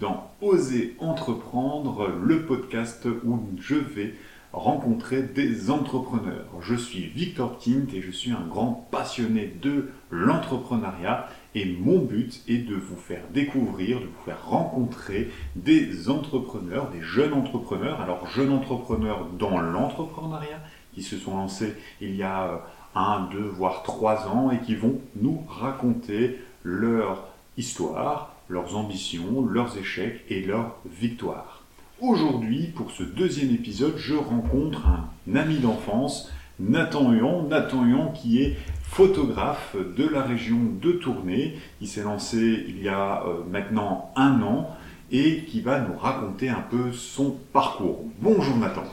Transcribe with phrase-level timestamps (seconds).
[0.00, 4.14] dans Oser entreprendre, le podcast où je vais
[4.52, 6.46] rencontrer des entrepreneurs.
[6.60, 11.28] Je suis Victor Tint et je suis un grand passionné de l'entrepreneuriat.
[11.54, 17.02] Et mon but est de vous faire découvrir, de vous faire rencontrer des entrepreneurs, des
[17.02, 20.60] jeunes entrepreneurs, alors jeunes entrepreneurs dans l'entrepreneuriat
[20.94, 22.56] qui se sont lancés il y a euh,
[22.94, 29.78] un, deux, voire trois ans et qui vont nous raconter leur histoire, leurs ambitions, leurs
[29.78, 31.62] échecs et leurs victoires.
[32.00, 37.46] Aujourd'hui, pour ce deuxième épisode, je rencontre un ami d'enfance, Nathan Huon.
[37.48, 41.58] Nathan Huon qui est photographe de la région de Tournai.
[41.80, 44.76] Il s'est lancé il y a euh, maintenant un an
[45.12, 48.04] et qui va nous raconter un peu son parcours.
[48.18, 48.84] Bonjour Nathan.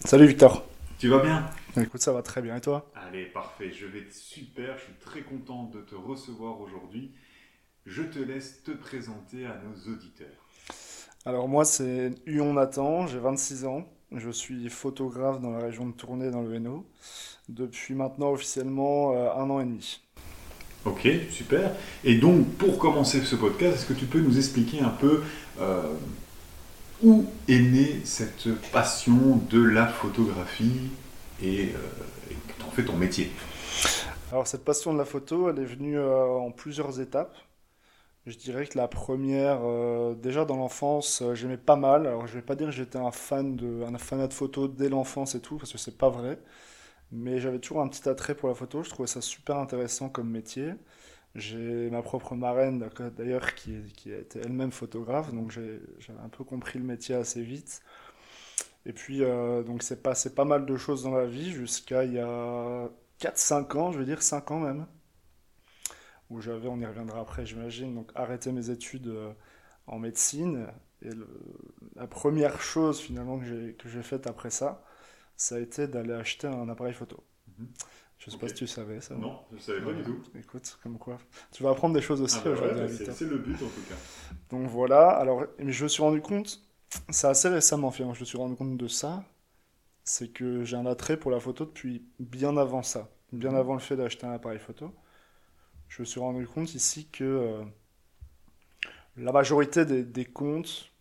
[0.00, 0.62] Salut Victor.
[0.98, 1.46] Tu vas bien?
[1.80, 2.86] Écoute, ça va très bien et toi?
[2.94, 7.10] Allez, parfait, je vais super, je suis très content de te recevoir aujourd'hui.
[7.86, 10.26] Je te laisse te présenter à nos auditeurs.
[11.24, 15.92] Alors moi c'est Huon Nathan, j'ai 26 ans, je suis photographe dans la région de
[15.92, 16.84] Tournai dans le Hainaut
[17.48, 20.00] depuis maintenant officiellement euh, un an et demi.
[20.84, 21.72] Ok, super.
[22.02, 25.22] Et donc pour commencer ce podcast, est-ce que tu peux nous expliquer un peu
[25.60, 25.82] euh,
[27.04, 30.90] où est née cette passion de la photographie
[31.40, 33.30] et, euh, et en fait ton métier?
[34.32, 37.36] Alors cette passion de la photo, elle est venue euh, en plusieurs étapes.
[38.26, 42.06] Je dirais que la première, euh, déjà dans l'enfance, euh, j'aimais pas mal.
[42.06, 44.88] Alors je vais pas dire que j'étais un fan de, un fanat de photo dès
[44.88, 46.38] l'enfance et tout, parce que c'est pas vrai.
[47.12, 48.82] Mais j'avais toujours un petit attrait pour la photo.
[48.82, 50.74] Je trouvais ça super intéressant comme métier.
[51.36, 53.74] J'ai ma propre marraine, d'ailleurs, qui,
[54.10, 55.80] était elle-même photographe, donc j'avais
[56.24, 57.82] un peu compris le métier assez vite.
[58.86, 62.14] Et puis, euh, donc c'est passé pas mal de choses dans la vie jusqu'à il
[62.14, 62.88] y a
[63.18, 64.86] quatre cinq ans, je veux dire 5 ans même,
[66.30, 69.32] où j'avais, on y reviendra après, j'imagine, donc arrêté mes études euh,
[69.86, 70.66] en médecine.
[71.02, 71.28] Et le-
[71.96, 74.84] la première chose finalement que j'ai faite après ça,
[75.36, 77.22] ça a été d'aller acheter un appareil photo.
[77.58, 77.68] Mhm.
[78.18, 78.40] Je sais Ok.
[78.42, 79.14] pas si tu savais ça.
[79.16, 80.22] Non, je ne savais pas du tout.
[80.38, 81.18] Écoute, comme quoi.
[81.52, 83.68] Tu vas apprendre des choses aussi Ah bah ouais, aujourd'hui, bah, c'est le but en
[83.68, 83.94] tout cas.
[84.50, 86.60] Donc voilà, alors je me suis rendu compte,
[87.10, 89.24] c'est assez récemment finalement, je me suis rendu compte de ça,
[90.04, 93.56] c'est que j'ai un attrait pour la photo depuis bien avant ça, bien Mhm.
[93.56, 94.92] avant le fait d'acheter un appareil photo.
[95.88, 97.64] Je me suis rendu compte ici que euh,
[99.16, 100.92] la majorité des, comptes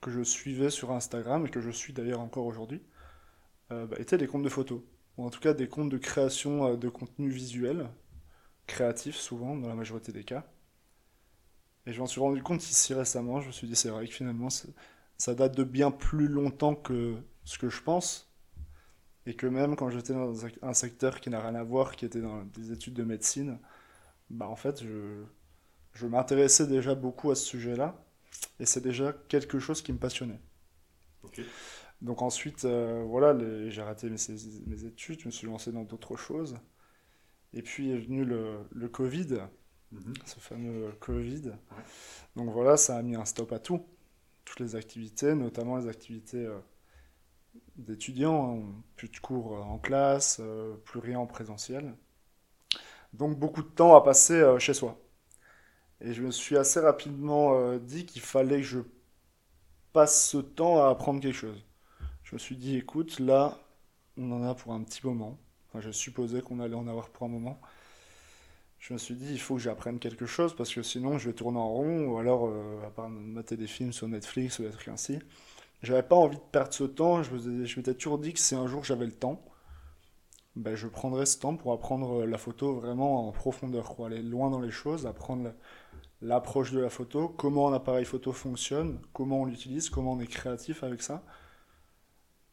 [0.00, 2.82] que je suivais sur Instagram, et que je suis d'ailleurs encore aujourd'hui,
[3.72, 4.80] euh, bah, étaient des comptes de photos,
[5.16, 7.88] ou en tout cas des comptes de création euh, de contenu visuel,
[8.66, 10.44] créatif souvent, dans la majorité des cas.
[11.86, 14.14] Et je m'en suis rendu compte ici récemment, je me suis dit c'est vrai que
[14.14, 14.48] finalement
[15.18, 18.30] ça date de bien plus longtemps que ce que je pense.
[19.26, 22.20] Et que même quand j'étais dans un secteur qui n'a rien à voir, qui était
[22.20, 23.58] dans des études de médecine,
[24.34, 25.24] bah en fait je,
[25.94, 27.96] je m'intéressais déjà beaucoup à ce sujet-là.
[28.60, 30.40] Et c'est déjà quelque chose qui me passionnait.
[32.02, 33.36] Donc ensuite, euh, voilà,
[33.70, 34.16] j'ai arrêté mes,
[34.66, 36.56] mes études, je me suis lancé dans d'autres choses.
[37.54, 39.38] Et puis est venu le, le Covid
[39.92, 40.14] Mhm.
[40.24, 41.52] ce fameux Covid.
[42.36, 43.86] Donc voilà, ça a mis un stop à tout.
[44.44, 46.58] Toutes les activités, notamment les activités euh,
[47.76, 48.82] d'étudiants, hein.
[48.96, 51.94] plus de cours euh, en classe, euh, plus rien en présentiel.
[53.14, 54.98] Donc beaucoup de temps à passer euh, chez soi.
[56.00, 58.80] Et je me suis assez rapidement euh, dit qu'il fallait que je
[59.92, 61.64] passe ce temps à apprendre quelque chose.
[62.24, 63.58] Je me suis dit, écoute, là,
[64.16, 65.38] on en a pour un petit moment.
[65.68, 67.60] Enfin, je supposais qu'on allait en avoir pour un moment.
[68.80, 71.34] Je me suis dit, il faut que j'apprenne quelque chose parce que sinon je vais
[71.34, 74.70] tourner en rond ou alors, euh, à part mater des films sur Netflix ou des
[74.70, 75.20] trucs ainsi.
[75.82, 77.22] J'avais pas envie de perdre ce temps.
[77.22, 79.42] Je m'étais toujours dit que si un jour j'avais le temps,
[80.56, 84.06] ben, je prendrais ce temps pour apprendre euh, la photo vraiment en profondeur, quoi.
[84.08, 85.54] Aller loin dans les choses, apprendre la-
[86.22, 90.26] l'approche de la photo, comment un appareil photo fonctionne, comment on l'utilise, comment on est
[90.26, 91.24] créatif avec ça.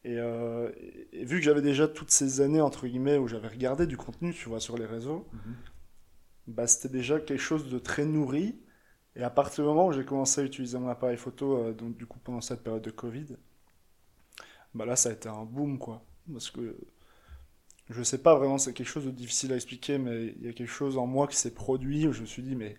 [0.04, 0.70] Et, euh,
[1.12, 4.32] et- vu que j'avais déjà toutes ces années, entre guillemets, où j'avais regardé du contenu,
[4.34, 5.26] tu vois, sur les réseaux,
[6.46, 8.56] bah, c'était déjà quelque chose de très nourri.
[9.16, 11.96] Et à partir du moment où j'ai commencé à utiliser mon appareil photo, euh, donc
[11.96, 13.36] du coup pendant cette période de Covid,
[14.74, 16.04] bah là ça a été un boom quoi.
[16.32, 16.76] Parce que
[17.90, 20.52] je sais pas vraiment, c'est quelque chose de difficile à expliquer, mais il y a
[20.52, 22.76] quelque chose en moi qui s'est produit où je me suis dit, mais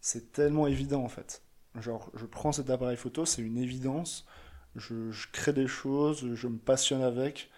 [0.00, 1.42] c'est tellement évident en fait.
[1.80, 4.26] Genre, je prends cet appareil photo, c'est une évidence,
[4.76, 7.50] je, crée des choses, je me passionne avec.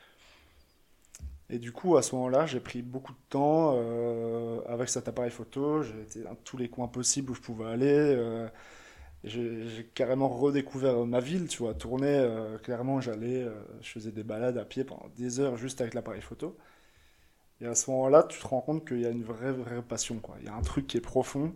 [1.48, 5.30] Et du coup, à ce moment-là, j'ai pris beaucoup de temps euh, avec cet appareil
[5.30, 5.82] photo.
[5.82, 7.86] J'ai été dans tous les coins possibles où je pouvais aller.
[7.88, 8.48] euh,
[9.24, 11.74] j'ai carrément redécouvert ma ville, tu vois.
[11.74, 13.46] Tourner, euh, clairement, j'allais,
[13.82, 16.56] je faisais des balades à pied pendant des heures juste avec l'appareil photo.
[17.60, 20.18] Et à ce moment-là, tu te rends compte qu'il y a une vraie, vraie passion,
[20.18, 20.36] quoi.
[20.40, 21.54] Il y a un truc qui est profond.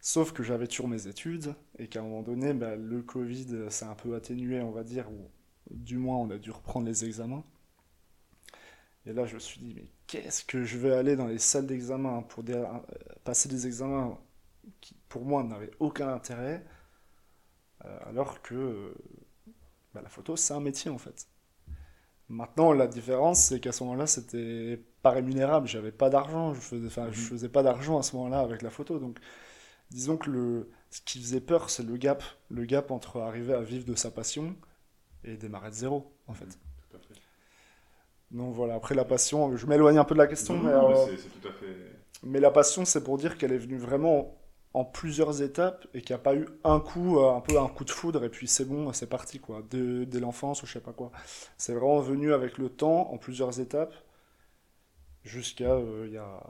[0.00, 3.84] Sauf que j'avais toujours mes études et qu'à un moment donné, bah, le Covid s'est
[3.84, 5.30] un peu atténué, on va dire, ou
[5.70, 7.44] du moins on a dû reprendre les examens.
[9.04, 11.66] Et là, je me suis dit, mais qu'est-ce que je vais aller dans les salles
[11.66, 12.44] d'examen pour
[13.24, 14.18] passer des examens
[14.80, 16.64] qui, pour moi, n'avaient aucun intérêt,
[17.84, 18.94] euh, alors que
[19.94, 21.28] bah, la photo, c'est un métier en fait.
[22.28, 25.68] Maintenant, la différence, c'est qu'à ce moment-là, c'était pas rémunérable.
[25.68, 26.54] J'avais pas d'argent.
[26.54, 27.26] Je faisais, enfin, je mhm.
[27.26, 28.98] faisais pas d'argent à ce moment-là avec la photo.
[28.98, 29.18] Donc,
[29.90, 33.60] disons que le, ce qui faisait peur, c'est le gap, le gap entre arriver à
[33.60, 34.56] vivre de sa passion
[35.24, 36.46] et démarrer de zéro, en fait.
[36.46, 38.74] Mhm, Donc voilà.
[38.74, 41.06] Après la passion, je m'éloigne un peu de la question, mais, euh,
[41.40, 41.92] tout à fait...
[42.24, 44.36] mais la passion, c'est pour dire qu'elle est venue vraiment
[44.76, 47.66] en plusieurs étapes et qu'il n'y a pas eu un coup, euh, un peu un
[47.66, 50.80] coup de foudre et puis c'est bon, c'est parti quoi, dès, l'enfance ou je sais
[50.80, 51.12] pas quoi.
[51.56, 53.94] C'est vraiment venu avec le temps, en plusieurs étapes,
[55.24, 56.42] jusqu'à euh, il y a,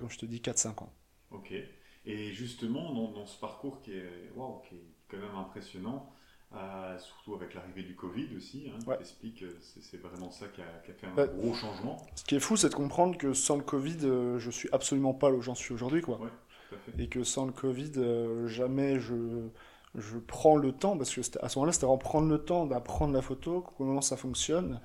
[0.00, 0.92] comme je te dis, 4-5 ans.
[1.30, 1.52] Ok.
[2.06, 4.32] Et justement, dans, ce parcours qui est,
[4.66, 6.10] qui est quand même impressionnant,
[6.54, 11.06] euh, surtout avec l'arrivée du Covid aussi, hein, explique c'est vraiment ça qui a, fait
[11.06, 11.98] un bah, gros changement.
[12.16, 13.98] Ce qui est fou, c'est de comprendre que sans le Covid,
[14.38, 16.00] je suis absolument pas là où j'en suis aujourd'hui.
[16.00, 16.18] quoi
[16.98, 19.48] et que sans le Covid, euh, jamais je,
[19.94, 23.12] je prends le temps, parce que à ce moment-là, c'était vraiment prendre le temps d'apprendre
[23.12, 24.80] la photo, comment ça fonctionne.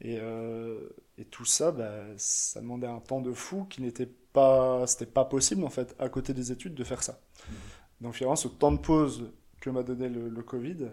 [0.00, 4.86] Et, euh, et tout ça, bah, ça demandait un temps de fou qui n'était pas,
[4.86, 7.20] c'était pas possible en fait, à côté des études, de faire ça.
[7.22, 7.54] Mmh.
[8.00, 10.90] Donc finalement, ce temps de pause que m'a donné le, Covid,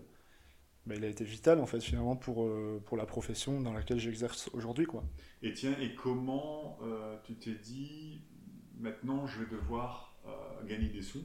[0.86, 4.00] bah, il a été vital en fait finalement pour, euh, pour la profession dans laquelle
[4.00, 4.86] j'exerce aujourd'hui.
[4.86, 5.04] quoi.
[5.42, 6.78] Et tiens, et comment
[7.24, 8.22] tu t'es dit,
[8.78, 10.09] maintenant je vais devoir
[10.66, 11.24] gagner des sous.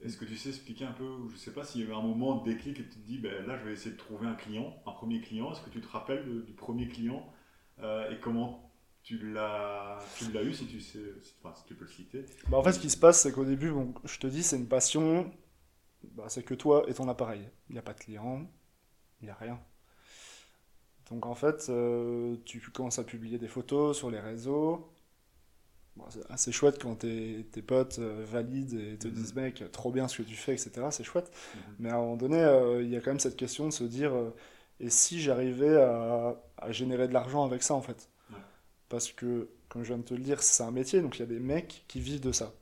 [0.00, 2.02] Est-ce que tu sais expliquer un peu, je ne sais pas s'il y a un
[2.02, 4.34] moment de déclic et tu te dis, ben, là je vais essayer de trouver un
[4.34, 5.50] client, un premier client.
[5.52, 7.32] Est-ce que tu te rappelles du premier client
[7.80, 8.70] euh, et comment
[9.02, 11.34] tu l'as, tu l'as eu si tu, sais, si,
[11.66, 12.24] tu peux le citer?
[12.48, 14.56] Bah En fait, ce qui se passe, c'est qu'au début, bon, je te dis, c'est
[14.56, 15.32] une passion,
[16.02, 17.48] bah, c'est que toi et ton appareil.
[17.68, 18.46] Il n'y a pas de client,
[19.20, 19.58] il n'y a rien.
[21.10, 24.92] Donc en fait, euh, tu commences à publier des photos sur les réseaux,
[26.10, 29.42] c'est assez chouette quand tes, tes potes euh, valident et te disent mhm.
[29.42, 31.30] mec trop bien ce que tu fais etc c'est chouette.
[31.54, 31.60] Mhm.
[31.80, 33.84] mais à un moment donné euh, il y a quand même cette question de se
[33.84, 34.34] dire euh,
[34.80, 38.08] et si j'arrivais à, à, générer de l'argent avec ça en fait?
[38.88, 41.22] Parce que comme je viens de te le dire c'est un métier donc il y
[41.22, 42.52] a des mecs qui vivent de ça.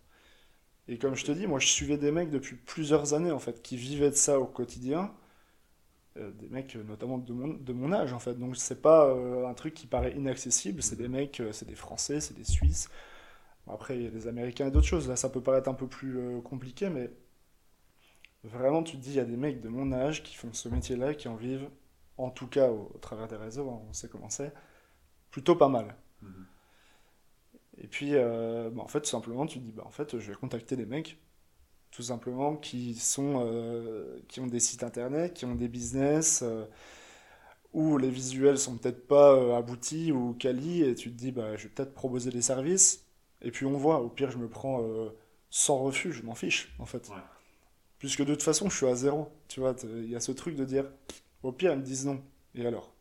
[0.89, 3.63] Et comme je te dis moi je suivais des mecs depuis plusieurs années en fait
[3.63, 5.13] qui vivaient de ça au quotidien.
[6.17, 8.35] Des mecs notamment de mon, de mon âge en fait.
[8.35, 9.15] Donc c'est pas
[9.47, 10.83] un truc qui paraît inaccessible.
[10.83, 12.89] C'est des mecs c'est des français c'est des suisses
[13.69, 15.09] après, il y a des Américains et d'autres choses.
[15.09, 17.11] Là, ça peut paraître un peu plus euh, compliqué, mais
[18.45, 20.69] vraiment, tu te dis, il y a des mecs de mon âge qui font ce
[20.69, 21.69] métier-là, qui en vivent,
[22.17, 24.53] en tout cas au, travers des réseaux, hein, on sait comment c'est,
[25.31, 25.97] plutôt pas mal.
[26.23, 26.47] Mhm.
[27.79, 30.31] Et puis, euh, bah, en fait, tout simplement, tu te dis, bah, en fait, je
[30.31, 31.19] vais contacter des mecs,
[31.91, 36.45] tout simplement, qui, sont, euh, qui ont des sites internet, qui ont des business
[37.73, 41.65] où les visuels sont peut-être pas aboutis ou quali, et tu te dis, bah, je
[41.65, 43.06] vais peut-être proposer des services
[43.43, 45.11] et puis on voit, au pire, je me prends euh,
[45.51, 47.11] sans refus, je m'en fiche, en fait.
[47.99, 49.31] Puisque de toute façon, je suis à zéro.
[49.49, 50.85] Tu vois, il y a ce truc de dire,
[51.43, 52.23] au pire, ils me disent non.
[52.55, 52.93] Et alors?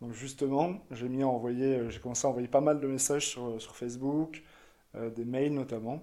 [0.00, 3.28] Donc justement, j'ai mis à envoyer, euh, j'ai commencé à envoyer pas mal de messages
[3.28, 4.42] sur, euh, sur Facebook,
[5.14, 6.02] des mails notamment.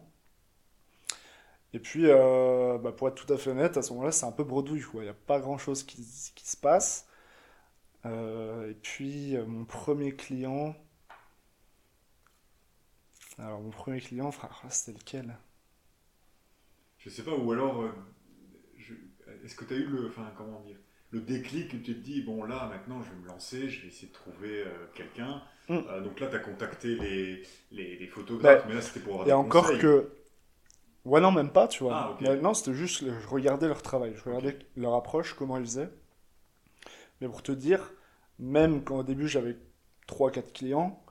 [1.74, 4.44] Et puis, bah, pour être tout à fait honnête, à ce moment-là, c'est un peu
[4.44, 4.84] bredouille.
[4.94, 7.08] Il n'y a pas grand-chose qui, qui, se passe.
[8.06, 10.76] et puis, mon premier client,
[13.40, 14.32] alors, mon premier client,
[14.70, 15.38] c'était lequel?
[17.00, 17.92] Je sais pas, ou alors, euh,
[19.44, 20.78] est-ce que tu as eu le, enfin, comment dire,
[21.12, 23.88] le déclic où tu te dis, bon, là, maintenant, je vais me lancer, je vais
[23.88, 25.42] essayer de trouver euh, quelqu'un.
[25.70, 25.78] Mm.
[25.90, 29.28] Euh, donc là, tu as contacté les, les, photographes, bah, mais là, c'était pour avoir
[29.28, 30.12] Et encore que.
[31.06, 32.18] Ouais, non, même pas, tu vois.
[32.22, 35.90] Ah, non, c'était juste, je regardais leur travail, je regardais leur approche, comment ils faisaient.
[37.20, 37.92] Mais pour te dire,
[38.40, 39.58] même quand au début j'avais
[40.08, 41.03] 3-4 clients,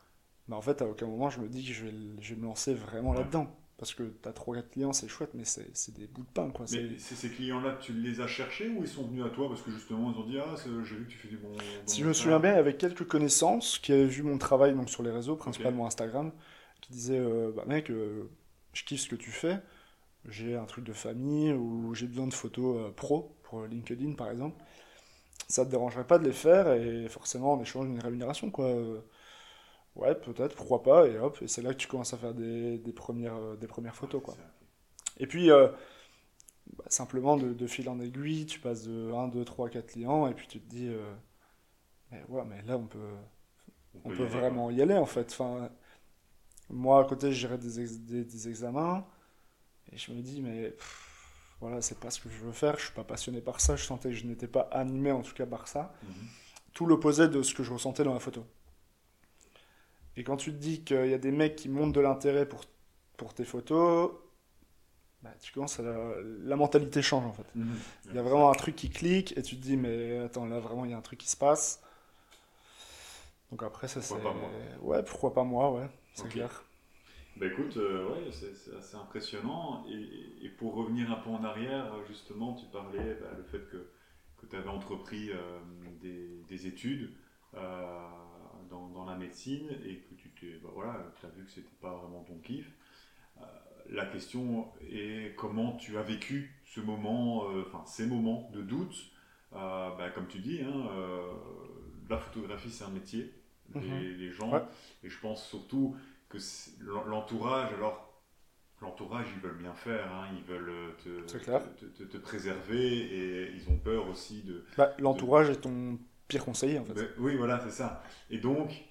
[0.49, 2.46] mais en fait, à aucun moment, je me dis que je vais, je vais me
[2.46, 3.54] lancer vraiment là-dedans.
[3.82, 6.50] Parce que tu as 3-4 clients, c'est chouette, mais c'est des bouts de pain.
[6.50, 6.66] Quoi.
[6.70, 9.72] Mais ces clients-là, tu les as cherchés ou ils sont venus à toi parce que
[9.72, 11.49] justement, ils ont dit Ah, j'ai vu que tu fais du bon.
[11.87, 14.72] si je me souviens bien, il y avait quelques connaissances qui avaient vu mon travail
[14.72, 16.30] donc, sur les réseaux, principalement Instagram,
[16.80, 18.30] qui disaient euh, Bah, mec, euh,
[18.72, 19.58] je kiffe ce que tu fais,
[20.28, 24.30] j'ai un truc de famille ou j'ai besoin de photos euh, pro pour LinkedIn par
[24.30, 24.62] exemple.
[25.49, 28.72] Ça te dérangerait pas de les faire et forcément, en échange d'une rémunération, quoi
[29.94, 32.78] Ouais, peut-être, pourquoi pas, et hop, et c'est là que tu commences à faire des,
[32.78, 34.34] des premières, euh, des premières photos, quoi.
[35.18, 35.68] Et puis, euh,
[36.78, 40.34] bah, simplement, de, fil en aiguille, tu passes de 1, 2, 3, 4 clients, et
[40.34, 41.12] puis tu te dis, euh,
[42.11, 42.99] mais ouais, mais là, on peut,
[44.04, 45.30] on, peut, vraiment y aller, en fait.
[45.30, 45.70] Enfin,
[46.70, 49.06] moi, à côté, je des, des, des, examens,
[49.92, 50.75] Et je me dis, mais
[51.61, 53.84] voilà, c'est pas ce que je veux faire, je suis pas passionné par ça, je
[53.84, 55.94] sentais que je n'étais pas animé en tout cas par ça.
[56.02, 56.12] Mhm.
[56.72, 58.46] Tout l'opposé de ce que je ressentais dans la photo.
[60.16, 62.64] Et quand tu te dis qu'il y a des mecs qui montrent de l'intérêt pour,
[63.16, 64.12] pour tes photos,
[65.23, 67.47] bah, tu commences à la, mentalité change en fait.
[67.54, 67.76] Mhm.
[68.09, 70.59] Il y a vraiment un truc qui clique et tu te dis mais attends là
[70.59, 71.81] vraiment il y a un truc qui se passe.
[73.50, 74.16] Donc après ça c'est
[74.81, 76.64] ouais pourquoi pas moi ouais c'est clair.
[77.37, 79.87] Bah écoute, euh, ouais, c'est assez impressionnant.
[79.88, 83.88] Et, et, pour revenir un peu en arrière, justement, tu parlais bah, le fait que,
[84.37, 85.59] que tu avais entrepris euh,
[86.02, 87.11] des, des, études
[87.54, 88.09] euh,
[88.73, 91.95] dans, dans, la médecine et que tu t'es, bah, voilà, as vu que c'était pas
[91.95, 92.67] vraiment ton kiff.
[93.91, 99.12] la question est comment tu as vécu ce moment, enfin ces moments de doute.
[99.52, 100.88] Bah, comme tu dis, hein,
[102.09, 103.33] la photographie c'est un métier.
[103.75, 104.19] Les, mhm.
[104.19, 104.69] les gens,
[105.02, 105.97] et je pense surtout
[106.29, 106.38] que
[107.07, 108.12] l'entourage, alors
[108.83, 113.76] l'entourage, ils veulent bien faire, hein, ils veulent euh, te, te, préserver et ils ont
[113.76, 114.64] peur aussi de.
[114.76, 115.99] Bah, l'entourage est ton
[116.29, 116.95] pire conseiller en fait.
[116.95, 118.02] Ben, oui, voilà, c'est ça.
[118.31, 118.85] Et donc,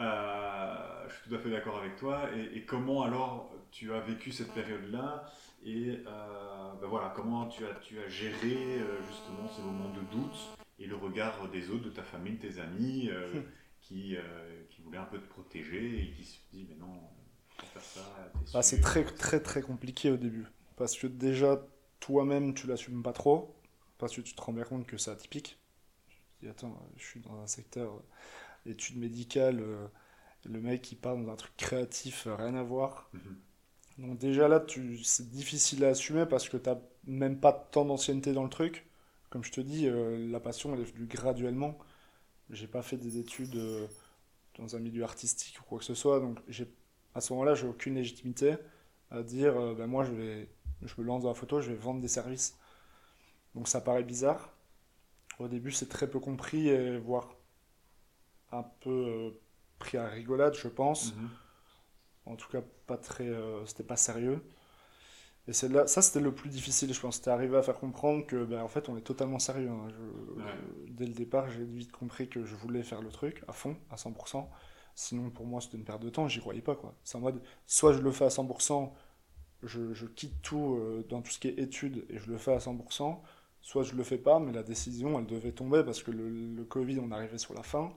[0.00, 2.28] euh, je suis tout à fait d'accord avec toi.
[2.54, 5.26] Et, comment alors tu as vécu cette période-là
[5.64, 10.56] et euh, ben voilà, comment tu as, tu as géré justement ces moments de doute
[10.78, 13.10] et le regard des autres, de ta famille, de tes amis
[13.80, 14.16] qui,
[14.70, 16.94] qui voulait un peu te protéger et qui se dit mais non,
[17.64, 18.00] faire ça.
[18.52, 21.60] Bah, c'est très très très compliqué au début parce que déjà
[22.00, 23.54] toi-même tu l'assumes pas trop
[23.98, 25.58] parce que tu te rends bien compte que c'est atypique.
[26.42, 29.86] Dis attends, je suis dans un secteur euh, études médicales, euh,
[30.44, 33.10] le mec il parle dans un truc créatif, euh, rien à voir.
[33.12, 33.38] Mhm.
[33.98, 37.84] Donc déjà là, tu, c'est difficile à assumer parce que tu n'as même pas tant
[37.84, 38.86] d'ancienneté dans le truc.
[39.30, 39.90] Comme je te dis,
[40.30, 41.76] la passion, elle est venue graduellement.
[42.48, 43.58] J'ai pas fait des études
[44.58, 46.20] dans un milieu artistique ou quoi que ce soit.
[46.20, 46.38] Donc
[47.14, 48.56] à ce moment-là, j'ai aucune légitimité
[49.10, 50.48] à dire euh, ben moi je vais
[50.82, 52.56] je me lance dans la photo, je vais vendre des services.
[53.54, 54.54] Donc ça paraît bizarre.
[55.38, 57.28] Au début, c'est très peu compris et voire
[58.52, 59.30] un peu euh,
[59.78, 61.14] pris à rigolade, je pense.
[61.14, 61.28] Mhm.
[62.26, 64.42] En tout cas, pas très, euh, c'était pas sérieux.
[65.46, 67.16] Et c'est là, ça c'était le plus difficile, je pense.
[67.16, 69.70] C'était arriver à faire comprendre que, ben, en fait, on est totalement sérieux.
[69.70, 69.88] Hein.
[70.88, 73.96] Dès le départ, j'ai vite compris que je voulais faire le truc à fond, à
[73.96, 74.46] 100%.
[74.94, 76.28] Sinon, pour moi, c'était une perte de temps.
[76.28, 76.94] J'y croyais pas, quoi.
[77.02, 78.92] C'est en mode, soit je le fais à 100%,
[79.62, 82.52] je, je quitte tout euh, dans tout ce qui est études et je le fais
[82.52, 83.18] à 100%,
[83.62, 86.64] soit je le fais pas, mais la décision, elle devait tomber parce que le, le
[86.64, 87.92] Covid, on arrivait sur la fin.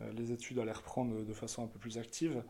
[0.00, 2.42] Euh, les études allaient reprendre de façon un peu plus active.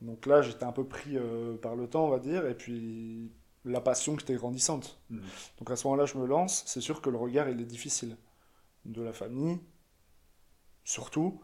[0.00, 3.30] Donc là, j'étais un peu pris euh, par le temps, on va dire, et puis
[3.64, 5.00] la passion qui était grandissante.
[5.10, 5.22] Mhm.
[5.58, 6.62] Donc à ce moment-là, je me lance.
[6.66, 8.16] C'est sûr que le regard, il est difficile.
[8.84, 9.58] De la famille,
[10.84, 11.40] surtout.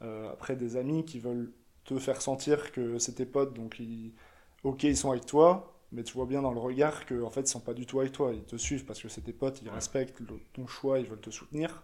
[0.00, 1.52] Euh, après, des amis qui veulent
[1.84, 4.14] te faire sentir que c'est tes potes, donc ils...
[4.62, 7.42] ok, ils sont avec toi, mais tu vois bien dans le regard qu'en en fait,
[7.42, 8.32] ils sont pas du tout avec toi.
[8.34, 10.20] Ils te suivent parce que c'est tes potes, ils respectent
[10.52, 11.82] ton choix, ils veulent te soutenir.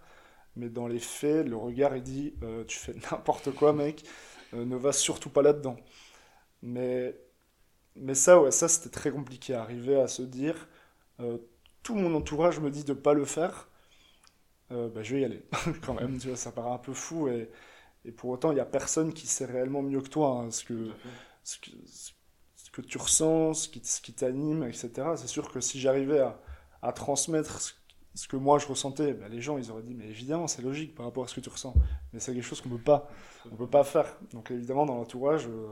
[0.57, 4.05] Mais dans les faits, le regard, il dit euh, Tu fais n'importe quoi, mec,
[4.55, 5.77] ne va surtout pas là-dedans.
[6.63, 7.17] Mais,
[7.97, 10.69] mais ça, ouais, ça c'était très compliqué, arriver à se dire,
[11.21, 11.39] euh,
[11.83, 13.69] tout mon entourage me dit de ne pas le faire,
[14.73, 15.43] euh, bah, je vais y aller,
[15.85, 17.51] quand même, tu vois, ça paraît un peu fou, et,
[18.05, 20.65] et pour autant, il n'y a personne qui sait réellement mieux que toi hein, ce,
[20.65, 20.91] que,
[21.45, 22.13] ce, que, ce,
[22.83, 24.91] que, tu ressens, ce qui, qui t'anime, etc.
[25.17, 26.21] C'est sûr que si j'arrivais
[26.83, 27.75] à, transmettre
[28.15, 30.95] ce que moi je ressentais, bah, les gens ils auraient dit mais évidemment c'est logique
[30.95, 31.75] par rapport à ce que tu ressens,
[32.13, 33.11] mais c'est quelque chose qu'on peut pas,
[33.51, 34.07] on peut pas faire.
[34.33, 35.69] Donc évidemment dans l'entourage, euh,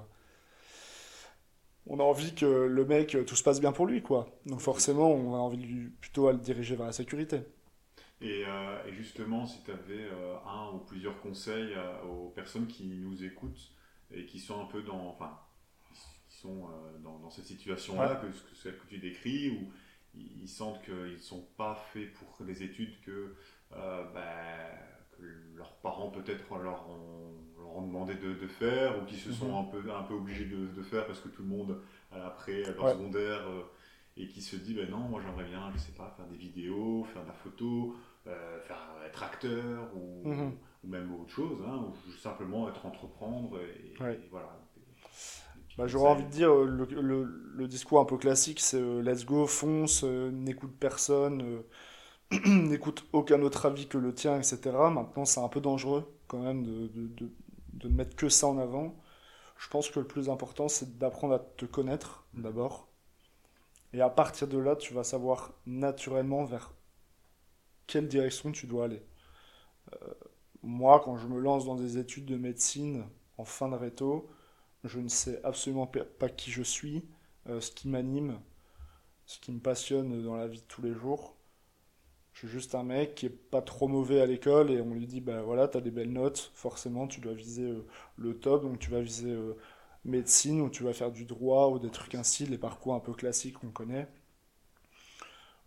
[1.86, 4.26] on a envie que le mec, tout se passe bien pour lui, quoi.
[4.46, 7.42] Donc forcément, on a envie plutôt à le diriger vers la sécurité.
[8.20, 12.86] Et, euh, justement, si tu avais euh, un ou plusieurs conseils euh, aux personnes qui
[12.86, 13.70] nous écoutent
[14.10, 15.38] et qui sont un peu dans, enfin,
[16.44, 16.68] sont
[17.02, 19.72] dans, cette situation-là, que, que, celle que tu décris, où
[20.14, 23.34] ils sentent qu'ils ne sont pas faits pour les études, que,
[23.72, 24.78] ben,
[25.56, 27.34] leurs parents peut-être leur ont
[27.74, 29.54] ont demandé de, faire ou qui se sont mhm.
[29.54, 31.80] un, peu, un peu obligés de, faire parce que tout le monde,
[32.12, 33.62] après leur secondaire, euh,
[34.16, 37.04] et qui se dit ben non, moi j'aimerais bien, je sais pas, faire des vidéos,
[37.12, 37.96] faire de la photo,
[38.26, 40.52] euh, faire être acteur ou, mhm.
[40.84, 43.94] ou, même autre chose, hein, ou simplement être entreprendre et,
[44.30, 44.60] voilà.
[45.76, 49.24] Bah, J'aurais envie de dire, euh, le, le, le, discours un peu classique, c'est let's
[49.24, 51.62] go, fonce, n'écoute personne,
[52.46, 54.60] n'écoute aucun autre avis que le tien, etc.
[54.90, 57.30] Maintenant, c'est un peu dangereux quand même de, de,
[57.74, 58.96] de ne mettre que ça en avant.
[59.58, 62.88] Je pense que le plus important, c'est d'apprendre à te connaître d'abord.
[63.94, 66.72] Et à partir de là, tu vas savoir naturellement vers
[67.86, 69.02] quelle direction tu dois aller.
[69.94, 70.14] Euh,
[70.62, 73.04] moi, quand je me lance dans des études de médecine
[73.38, 74.28] en fin de réto,
[74.84, 77.04] je ne sais absolument pas qui je suis,
[77.48, 78.38] euh, ce qui m'anime,
[79.26, 81.36] ce qui me passionne dans la vie de tous les jours.
[82.32, 85.06] Je suis juste un mec qui est pas trop mauvais à l'école et on lui
[85.06, 87.86] dit bah voilà, tu as des belles notes, forcément tu dois viser euh,
[88.16, 89.56] le top, donc tu vas viser euh,
[90.04, 93.12] médecine ou tu vas faire du droit ou des trucs ainsi, les parcours un peu
[93.14, 94.08] classiques qu'on connaît.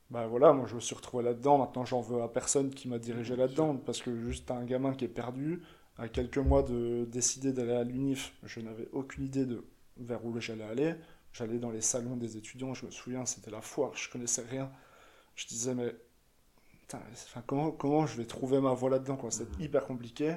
[0.10, 2.98] Bah voilà, moi je me suis retrouvé là-dedans, maintenant j'en veux à personne qui m'a
[2.98, 5.64] dirigé là-dedans, parce que juste un gamin qui est perdu,
[5.98, 9.66] à quelques mois de décider d'aller à l'UNIF, je n'avais aucune idée de
[9.98, 10.96] vers où j'allais aller.
[11.34, 14.72] J'allais dans les salons des étudiants, je me souviens, c'était la foire, je connaissais rien.
[15.36, 15.96] Je disais, mais
[16.94, 19.62] enfin, comment, comment je vais trouver ma voie là-dedans C'est mhm.
[19.64, 20.36] hyper compliqué.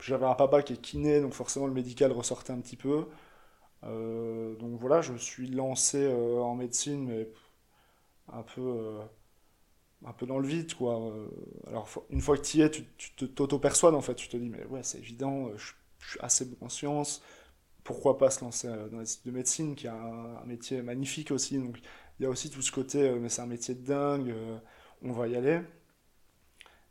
[0.00, 3.06] J'avais un papa qui est kiné, donc forcément le médical ressortait un petit peu.
[3.84, 7.28] Euh, donc voilà, je me suis lancé euh, en médecine, mais
[8.32, 9.02] un peu, euh,
[10.04, 11.12] un peu dans le vide, quoi.
[11.66, 14.14] alors, une fois que tu y es, tu, tu t'auto-persuades, en fait.
[14.14, 17.22] Tu te dis, mais ouais, c'est évident, je, je, suis assez bon en sciences.
[17.84, 21.30] Pourquoi pas se lancer dans les études de médecine, qui est un, un, métier magnifique
[21.30, 21.58] aussi.
[21.58, 21.78] Donc,
[22.18, 24.34] il y a aussi tout ce côté, mais c'est un métier de dingue
[25.04, 25.60] on va y aller.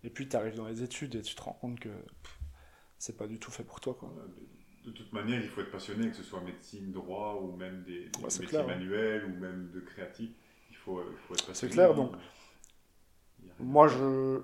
[0.03, 1.89] Et puis tu arrives dans les études et tu te rends compte que
[2.97, 3.95] c'est pas du tout fait pour toi.
[3.99, 4.13] Quoi.
[4.85, 8.09] De toute manière, il faut être passionné, que ce soit médecine, droit ou même des,
[8.39, 10.29] métiers manuels ou même de créatif.
[10.69, 11.71] Il faut, il faut être passionné.
[11.71, 12.13] C'est clair, donc
[13.59, 14.41] moi je,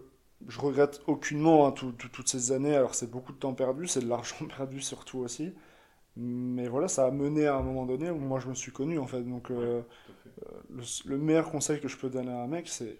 [0.47, 2.75] je regrette aucunement hein, toutes ces années.
[2.75, 5.53] Alors c'est beaucoup de temps perdu, c'est de l'argent perdu surtout aussi.
[6.15, 8.99] Mais voilà, ça a mené à un moment donné où moi je me suis connu
[8.99, 9.21] en fait.
[9.21, 9.81] Donc euh,
[10.45, 12.99] euh, le, meilleur conseil que je peux donner à un mec, c'est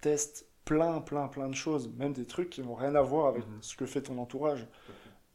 [0.00, 3.46] teste plein, plein, plein de choses, même des trucs qui n'ont rien à voir avec
[3.46, 3.58] mhm.
[3.60, 4.66] ce que fait ton entourage.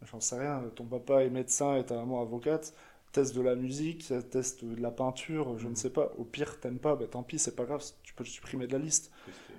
[0.04, 2.74] J'en sais rien, ton papa est médecin et ta maman avocate,
[3.12, 5.76] teste de la musique, teste de la peinture, je ne mhm.
[5.76, 6.14] sais pas.
[6.18, 8.74] Au pire, t'aimes pas, bah, tant pis, c'est pas grave, tu peux le supprimer de
[8.74, 9.12] la liste.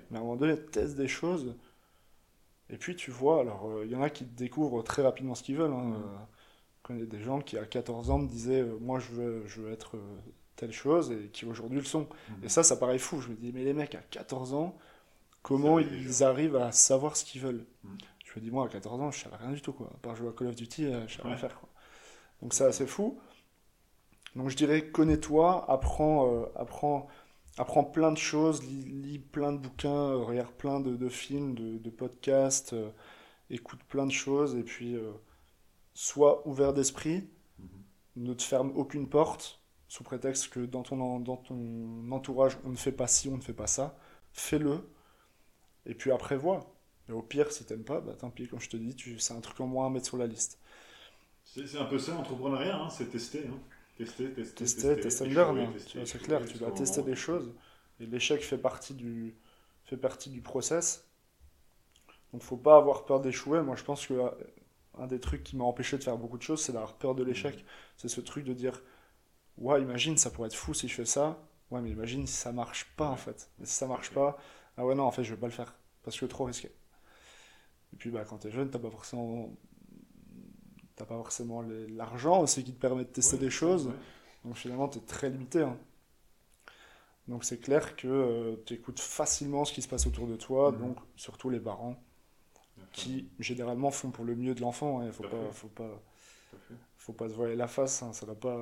[0.09, 1.55] Mais à un moment donné, teste des choses.
[2.69, 5.43] Et puis tu vois, alors il euh, y en a qui découvrent très rapidement ce
[5.43, 5.73] qu'ils veulent.
[5.73, 5.93] Hein.
[5.93, 6.17] Euh,
[6.77, 9.61] je connais des gens qui à 14 ans me disaient euh, Moi je veux, je
[9.61, 9.97] veux être
[10.55, 12.07] telle chose et qui aujourd'hui le sont.
[12.43, 13.21] Et ça, ça paraît fou.
[13.21, 14.77] Je me dis Mais les mecs à 14 ans,
[15.41, 17.65] comment ils arrivent à savoir ce qu'ils veulent?
[17.83, 17.97] Mm.
[18.29, 19.89] Je me dis, moi, à 14 ans, je savais rien du tout, quoi.
[19.91, 21.69] À part jouer à Call of Duty, euh, je savais rien faire, quoi.
[22.41, 23.19] Donc c'est assez fou.
[24.35, 27.07] Donc je dirais, connais-toi, apprends, euh, apprends,
[27.57, 32.75] apprends plein de choses, lis, plein de bouquins, euh, regarde plein de, films, de, podcasts,
[33.49, 34.95] écoute plein de choses, et puis
[35.93, 37.27] sois ouvert d'esprit,
[37.59, 37.65] mm-hmm.
[38.17, 42.77] ne te ferme aucune porte, sous prétexte que dans ton, dans ton entourage, on ne
[42.77, 43.97] fait pas ci, on ne fait pas ça.
[44.31, 44.87] Fais-le,
[45.85, 46.75] et puis après, vois.
[47.07, 49.19] Mais au pire, si t'aimes pas, bah tant pis, comme je te dis, tu...
[49.19, 50.59] c'est un truc en moins à mettre sur la liste.
[51.43, 53.47] C'est un peu ça, l'entrepreneuriat, hein, c'est tester.
[53.47, 53.59] Hein.
[53.99, 55.01] Tester, tester, tester.
[55.01, 56.05] Tester.
[56.05, 57.53] C'est clair, tu dois tester des choses.
[57.99, 59.35] Et l'échec fait partie du,
[59.83, 61.05] fait partie du process.
[62.31, 63.61] Donc faut pas avoir peur d'échouer.
[63.61, 64.29] Moi, je pense que euh,
[64.97, 67.23] un des trucs qui m'a empêché de faire beaucoup de choses, c'est d'avoir peur de
[67.23, 67.55] l'échec.
[67.57, 67.65] Mmh.
[67.97, 68.81] C'est ce truc de dire,
[69.57, 71.37] ouais, imagine, ça pourrait être fou si je fais ça.
[71.69, 73.51] Ouais, mais imagine si ça marche pas, en fait.
[73.61, 74.37] Et si ça marche pas,
[74.77, 76.71] ah ouais, non, en fait, je vais pas le faire parce que trop risqué.
[77.93, 79.49] Et puis, bah, quand tu es jeune, t'as pas forcément.
[80.99, 81.63] T'as pas forcément
[81.95, 83.89] l'argent aussi qui te permet de tester des choses.
[84.43, 85.61] Donc finalement, tu es très limité.
[85.61, 85.77] Hein.
[87.29, 90.73] Donc c'est clair que euh, tu écoutes facilement ce qui se passe autour de toi,
[90.73, 90.79] mhm.
[90.79, 91.95] donc surtout les parents,
[92.91, 95.01] qui généralement font pour le mieux de l'enfant.
[95.01, 95.11] Il hein.
[95.13, 96.03] faut, pas, faut, pas,
[96.97, 98.11] faut pas se voiler la face, hein.
[98.11, 98.59] ça va pas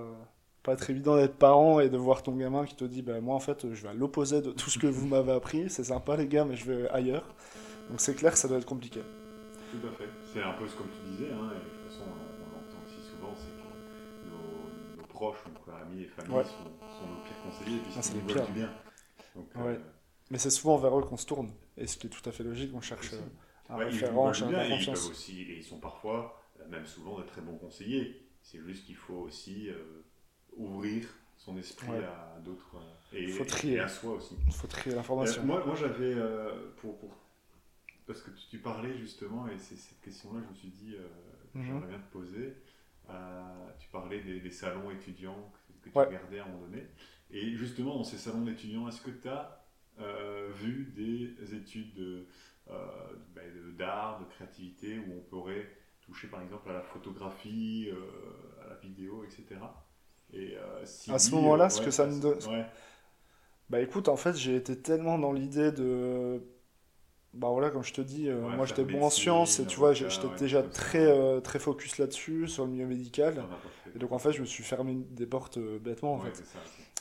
[0.62, 3.34] pas être évident d'être parent et de voir ton gamin qui te dit bah, Moi,
[3.34, 5.70] en fait, je vais à l'opposé de tout ce que vous m'avez appris.
[5.70, 7.24] C'est sympa, les gars, mais je vais ailleurs.
[7.90, 9.02] Donc, c'est clair que ça doit être compliqué.
[9.72, 10.10] Tout à fait.
[10.34, 11.32] C'est un peu comme tu disais.
[11.32, 15.38] Hein, et de toute façon, on, entend aussi souvent c'est que nos, nos, proches,
[15.82, 17.80] amis et familles sont, nos pires conseillers.
[17.80, 18.52] Puis ah, c'est les pires.
[18.52, 18.72] bien.
[19.36, 19.62] Donc, ouais.
[19.62, 19.80] Euh,
[20.30, 21.52] mais c'est souvent vers eux qu'on se tourne.
[21.78, 23.22] Et ce qui est tout à fait logique, on cherche euh,
[23.70, 27.24] un référent, un bien, et ils, peuvent aussi, et ils sont parfois, même souvent, de
[27.24, 28.28] très bons conseillers.
[28.42, 29.70] C'est juste qu'il faut aussi.
[29.70, 30.04] Euh,
[30.58, 33.80] ouvrir son esprit à d'autres euh, et, faut trier.
[33.80, 34.36] à soi aussi.
[34.46, 35.42] Il faut trier l'information.
[35.42, 37.16] Euh, moi, moi j'avais, euh, pour, pour,
[38.06, 40.96] parce que tu, parlais justement, et c'est cette question-là je me suis dit,
[41.54, 41.64] mhm.
[41.64, 42.56] j'aimerais bien te poser.
[43.80, 46.88] Tu parlais des, salons étudiants que, tu regardais à un moment donné.
[47.32, 49.64] Et justement, dans ces salons d'étudiants, est-ce que tu as
[50.56, 52.26] vu des études
[52.68, 55.68] ben, d'art, de, créativité, où on pourrait
[56.02, 57.90] toucher par exemple à la photographie,
[58.64, 59.60] à la vidéo, etc.
[60.34, 62.40] Euh, à ce moment-là, euh, ce que ça me donne.
[63.70, 66.42] Bah écoute, en fait, j'ai été tellement dans l'idée de.
[67.34, 69.94] Bah voilà, comme je te dis, euh, moi j'étais bon en sciences et tu vois,
[69.94, 73.44] j'étais déjà très, très focus là-dessus, sur le milieu médical.
[73.96, 76.44] Et donc en fait, je me suis fermé des portes bêtement en fait.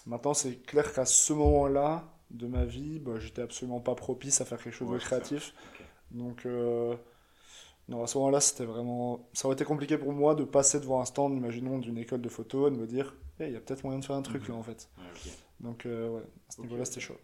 [0.07, 4.45] Maintenant, c'est clair qu'à ce moment-là de ma vie, bah, j'étais absolument pas propice à
[4.45, 5.55] faire quelque chose de créatif.
[6.11, 6.47] Donc
[7.89, 9.29] Non, à ce moment-là, c'était vraiment.
[9.33, 12.29] Ça aurait été compliqué pour moi de passer devant un stand, imaginons, d'une école de
[12.29, 14.49] photo et de me dire, il y a peut-être moyen de faire un truc Mhm.
[14.49, 14.89] là en fait.
[15.61, 17.17] Donc, euh, ouais, à ce niveau-là, c'était chaud.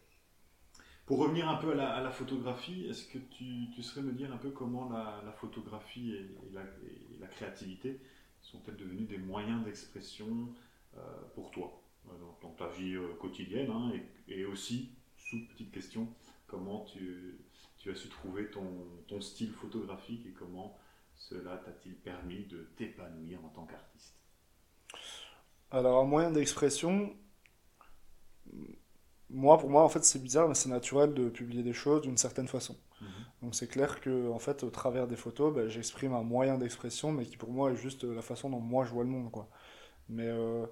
[1.07, 4.37] Pour revenir un peu à la, photographie, est-ce que tu, tu saurais me dire un
[4.37, 8.01] peu comment la, photographie et, la, créativité
[8.41, 10.49] sont-elles devenues des moyens d'expression
[10.97, 11.01] euh,
[11.35, 13.93] pour toi euh, dans, ta vie euh, quotidienne hein,
[14.29, 16.09] et, aussi, sous petite question,
[16.47, 17.39] comment tu,
[17.79, 20.79] tu as su trouver ton, ton style photographique et comment
[21.17, 24.17] cela t'a-t-il permis de t'épanouir en tant qu'artiste?
[25.71, 27.17] Alors, un moyen d'expression,
[29.33, 32.17] moi, pour moi, en fait, c'est bizarre, mais c'est naturel de publier des choses d'une
[32.17, 32.77] certaine façon.
[33.01, 33.09] Mhm.
[33.43, 37.13] Donc, c'est clair que, en fait, au travers des photos, ben, j'exprime un moyen d'expression,
[37.13, 39.49] mais qui pour moi est juste la façon dont moi je vois le monde, quoi.
[40.09, 40.67] Mais euh,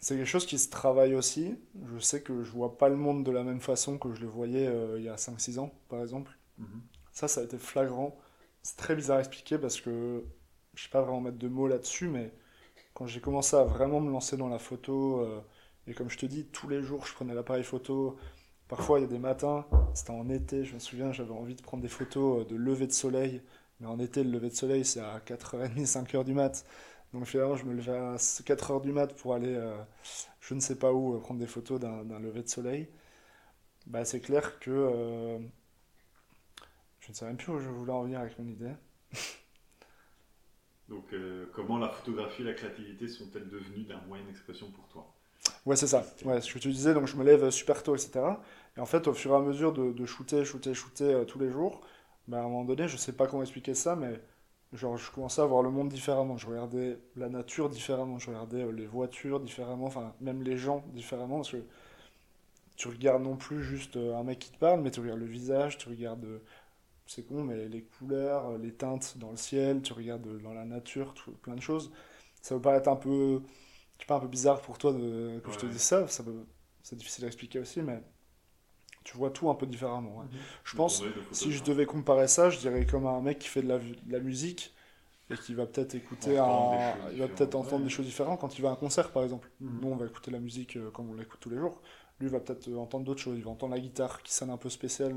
[0.00, 1.56] c'est quelque chose qui se travaille aussi.
[1.94, 4.28] Je sais que je vois pas le monde de la même façon que je le
[4.28, 6.36] voyais euh, il y a 5-6 ans, par exemple.
[6.58, 6.82] Mhm.
[7.12, 8.18] Ça, ça a été flagrant.
[8.62, 10.24] C'est très bizarre à expliquer parce que
[10.74, 12.32] je sais pas vraiment mettre de mots là-dessus, mais
[12.94, 15.40] quand j'ai commencé à vraiment me lancer dans la photo, euh,
[15.86, 18.16] et comme je te dis, tous les jours je prenais l'appareil photo.
[18.68, 21.62] Parfois, il y a des matins, c'était en été, je me souviens, j'avais envie de
[21.62, 23.42] prendre des photos euh, de lever de soleil.
[23.80, 26.66] Mais en été, le lever de soleil, c'est à 4h30, 5h du mat.
[27.12, 29.76] Donc finalement, je me levais à 4h du mat pour aller, euh,
[30.40, 32.88] je ne sais pas où, euh, prendre des photos d'un lever de soleil.
[33.86, 35.38] Bah, c'est clair que
[37.00, 38.72] je ne sais même plus où je voulais en venir avec mon idée.
[40.88, 41.14] Donc,
[41.52, 45.15] comment la photographie et la créativité sont-elles devenues d'un moyen d'expression pour toi?
[45.66, 46.04] Ouais, c'est ça.
[46.24, 48.40] Ouais, ce que tu disais, donc je me lève super tôt, etc.
[48.76, 51.50] Et en fait, au fur et à mesure de, shooter, shooter, shooter euh, tous les
[51.50, 51.80] jours,
[52.28, 54.20] bah, à un moment donné, je sais pas comment expliquer ça, mais
[54.72, 56.36] genre, je commençais à voir le monde différemment.
[56.36, 60.84] Je regardais la nature différemment, je regardais euh, les voitures différemment, enfin, même les gens
[60.94, 61.64] différemment, parce que
[62.76, 65.26] tu regardes non plus juste euh, un mec qui te parle, mais tu regardes le
[65.26, 66.26] visage, tu regardes,
[67.06, 71.14] c'est con, mais les couleurs, les teintes dans le ciel, tu regardes dans la nature,
[71.14, 71.92] tout- plein de choses.
[72.42, 73.42] Ça peut paraître un peu,
[74.04, 76.46] sais pas, un peu bizarre pour toi de, que je te dise ça, ça peut-
[76.82, 78.02] c'est difficile à expliquer aussi, mais
[79.04, 80.18] tu vois tout un peu différemment.
[80.18, 80.26] ouais.
[80.64, 83.68] Je pense, si je devais comparer ça, je dirais comme un mec qui fait de
[83.68, 84.74] la, de la musique
[85.30, 87.84] et qui va peut-être écouter Entendre des un, choses il va peut-être différentes, entendre ouais.
[87.84, 89.50] des choses différentes quand il va à un concert par exemple.
[89.60, 89.80] Mhm.
[89.80, 91.82] Nous on va écouter la musique euh, comme on l'écoute tous les jours.
[92.20, 93.38] Lui va peut-être euh, entendre d'autres choses.
[93.38, 95.16] Il va entendre la guitare qui sonne un peu spéciale,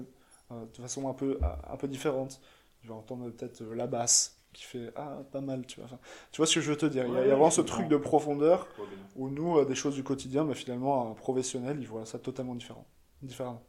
[0.52, 1.40] euh, de façon un peu,
[1.70, 2.42] un peu différente.
[2.84, 5.86] Il va entendre peut-être euh, la basse qui fait ah pas mal tu vois.
[5.86, 6.00] Enfin,
[6.32, 7.06] tu vois ce que je veux te dire.
[7.08, 8.70] Il y a, il y a Ouais, vraiment ce truc de profondeur
[9.16, 12.56] où nous euh, des choses du quotidien, mais finalement un professionnel il voit ça totalement
[12.56, 12.88] différent,
[13.22, 13.64] différemment.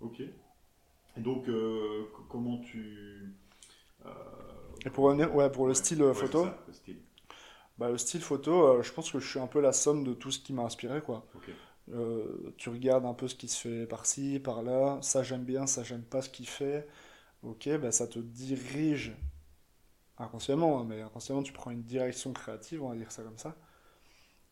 [0.00, 0.22] Ok.
[1.18, 3.34] Donc, euh, comment tu.
[4.06, 4.10] euh,
[4.84, 6.46] Et pour revenir, ouais, pour le ouais, style ouais, photo.
[6.46, 7.00] ça, le style.
[7.78, 10.14] Bah, le style photo, euh, je pense que je suis un peu la somme de
[10.14, 11.26] tout ce qui m'a inspiré, quoi.
[12.56, 16.02] Tu regardes un peu ce qui se fait par-ci, par-là, ça j'aime bien, ça j'aime
[16.02, 16.86] pas ce qu'il fait.
[17.44, 19.14] Ok, bah, ça te dirige
[20.20, 23.56] inconsciemment, hein, mais inconsciemment tu prends une direction créative, on va dire ça comme ça.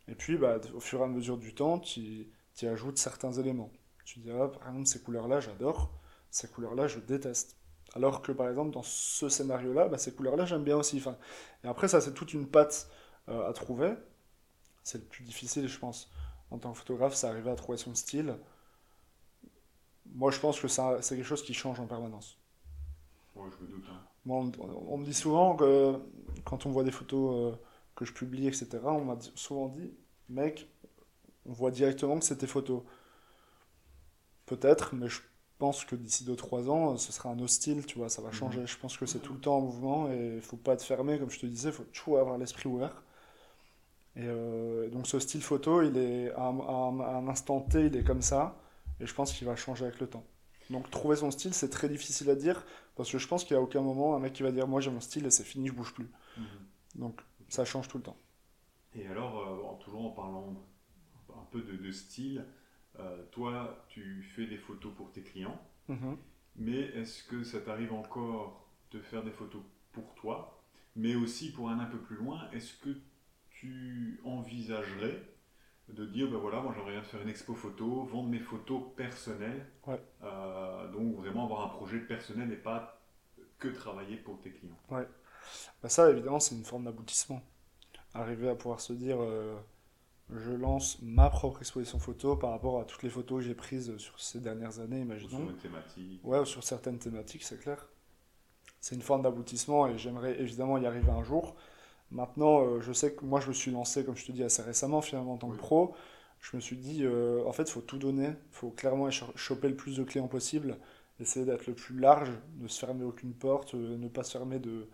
[0.09, 2.01] Et puis bah, au fur et à mesure du temps, tu
[2.63, 3.71] y ajoutes certains éléments.
[4.05, 5.93] Tu dis, ah, par exemple, ces couleurs-là j'adore,
[6.31, 7.57] ces couleurs-là je déteste.
[7.95, 10.99] Alors que par exemple dans ce scénario-là, bah, ces couleurs-là j'aime bien aussi.
[10.99, 11.17] Enfin,
[11.65, 12.91] et après ça c'est toute une patte
[13.29, 13.95] euh, à trouver.
[14.85, 16.11] C'est le plus difficile je pense.
[16.51, 18.37] En tant que photographe, c'est arriver à trouver son style.
[20.07, 22.37] Moi je pense que c'est quelque chose qui change en permanence.
[23.35, 23.87] Ouais, je me doute.
[23.91, 24.08] hein.
[24.27, 25.95] On, on me dit souvent que
[26.45, 27.57] quand on voit des photos euh,
[27.97, 29.93] que je publie, etc., on m'a souvent dit,
[30.29, 30.69] mec,
[31.47, 32.83] on voit directement que c'est tes photos.
[34.47, 35.21] Peut-être, mais je
[35.59, 38.33] pense que d'ici 2-3 ans, euh, ce sera un autre style, tu vois, ça va
[38.33, 38.67] changer.
[38.67, 41.19] Je pense que c'est tout le temps en mouvement et il faut pas être fermé,
[41.19, 43.03] comme je te disais, il faut toujours avoir l'esprit ouvert.
[44.17, 48.05] Et euh, donc ce style photo, il est un- à un instant T, il est
[48.05, 48.57] comme ça,
[49.01, 50.25] et je pense qu'il va changer avec le temps.
[50.71, 52.65] Donc trouver son style, c'est très difficile à dire,
[52.99, 54.83] parce que je pense qu'il n'y a aucun moment un mec qui va dire moi
[54.83, 56.11] j'ai mon style et c'est fini, je bouge plus.
[56.37, 56.69] Mhm.
[56.97, 58.19] Donc ça change tout le temps.
[58.95, 60.67] Et alors, euh, toujours en parlant
[61.31, 62.45] un peu de, de style,
[62.99, 66.19] euh, toi, tu fais des photos pour tes clients, Mhm.
[66.57, 70.63] mais est-ce que ça t'arrive encore de faire des photos pour toi,
[70.97, 72.91] mais aussi pour un un peu plus loin, est-ce que
[73.51, 75.23] tu envisagerais
[75.89, 79.67] de dire, ben voilà, moi j'aimerais bien faire une expo photo, vendre mes photos personnelles,
[79.87, 80.01] Ouais.
[80.23, 83.01] euh, donc vraiment avoir un projet personnel et pas
[83.59, 84.77] que travailler pour tes clients.
[84.91, 87.41] Bah ça évidemment c'est une forme d'aboutissement.
[88.15, 89.57] Arriver à pouvoir se dire euh,
[90.31, 93.97] je lance ma propre exposition photo par rapport à toutes les photos que j'ai prises
[93.99, 95.31] sur ces dernières années, Ou imaginons.
[95.39, 96.21] sur une thématique.
[96.25, 97.89] Ouais, ou sur certaines thématiques, c'est clair.
[98.81, 101.57] C'est une forme d'aboutissement et j'aimerais évidemment y arriver un jour.
[102.11, 104.63] Maintenant, euh, je sais que moi, je me suis lancé, comme je te dis, assez
[104.63, 105.59] récemment, finalement, en tant que Oui.
[105.59, 105.95] pro.
[106.41, 108.29] Je me suis dit, euh, en fait, il faut tout donner.
[108.29, 110.79] Il faut clairement choper le plus de clients possible.
[111.21, 114.89] essayer d'être le plus large, ne se fermer aucune porte, ne pas se fermer de,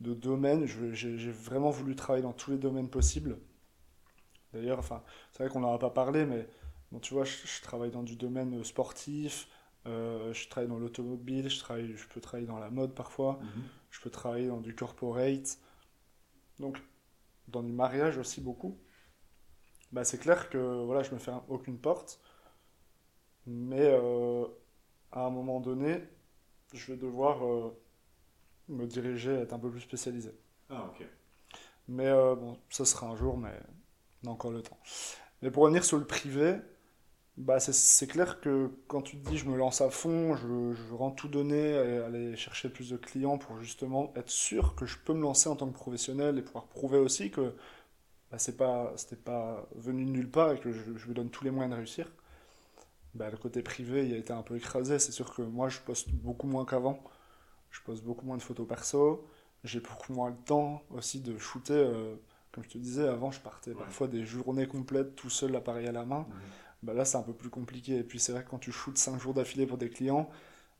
[0.00, 0.66] de domaine.
[0.66, 3.38] J'ai vraiment voulu travailler dans tous les domaines possibles.
[4.52, 5.02] D'ailleurs, enfin,
[5.32, 6.48] c'est vrai qu'on n'en a pas parlé, mais
[6.90, 9.48] bon, tu vois, je, travaille dans du domaine sportif,
[9.86, 13.62] euh, je travaille dans l'automobile, je, travaille, je peux travailler dans la mode parfois, mhm.
[13.90, 15.58] je peux travailler dans du corporate,
[16.58, 16.78] donc
[17.48, 18.78] dans du mariage aussi beaucoup.
[19.92, 22.20] Bah, c'est clair que voilà, je me ferme aucune porte,
[23.46, 24.44] mais euh,
[25.12, 26.02] à un moment donné,
[26.74, 27.74] je vais devoir euh,
[28.68, 30.30] me diriger, être un peu plus spécialisé.
[30.68, 31.06] Ah, ok.
[31.88, 33.58] Mais bon, ça sera un jour, mais
[34.22, 34.78] on a encore le temps.
[35.40, 36.58] Mais pour revenir sur le privé,
[37.38, 40.94] bah c'est clair que quand tu te dis je me lance à fond, je, je
[40.94, 44.98] rends tout donner, et aller chercher plus de clients pour justement être sûr que je
[44.98, 47.54] peux me lancer en tant que professionnel et pouvoir prouver aussi que
[48.32, 51.30] bah, c'est pas c'était pas venu de nulle part et que je, je me donne
[51.30, 52.10] tous les moyens de réussir.
[53.14, 54.98] Bah, le côté privé il a été un peu écrasé.
[54.98, 57.02] C'est sûr que moi je poste beaucoup moins qu'avant.
[57.70, 59.24] Je poste beaucoup moins de photos perso.
[59.64, 61.74] J'ai beaucoup moins le temps aussi de shooter.
[61.74, 62.16] Euh,
[62.52, 65.92] comme je te disais, avant je partais parfois des journées complètes tout seul, l'appareil à
[65.92, 66.26] la main
[66.82, 67.96] bah là c'est un peu plus compliqué.
[67.98, 70.30] Et puis c'est vrai que quand tu shootes 5 jours d'affilée pour des clients,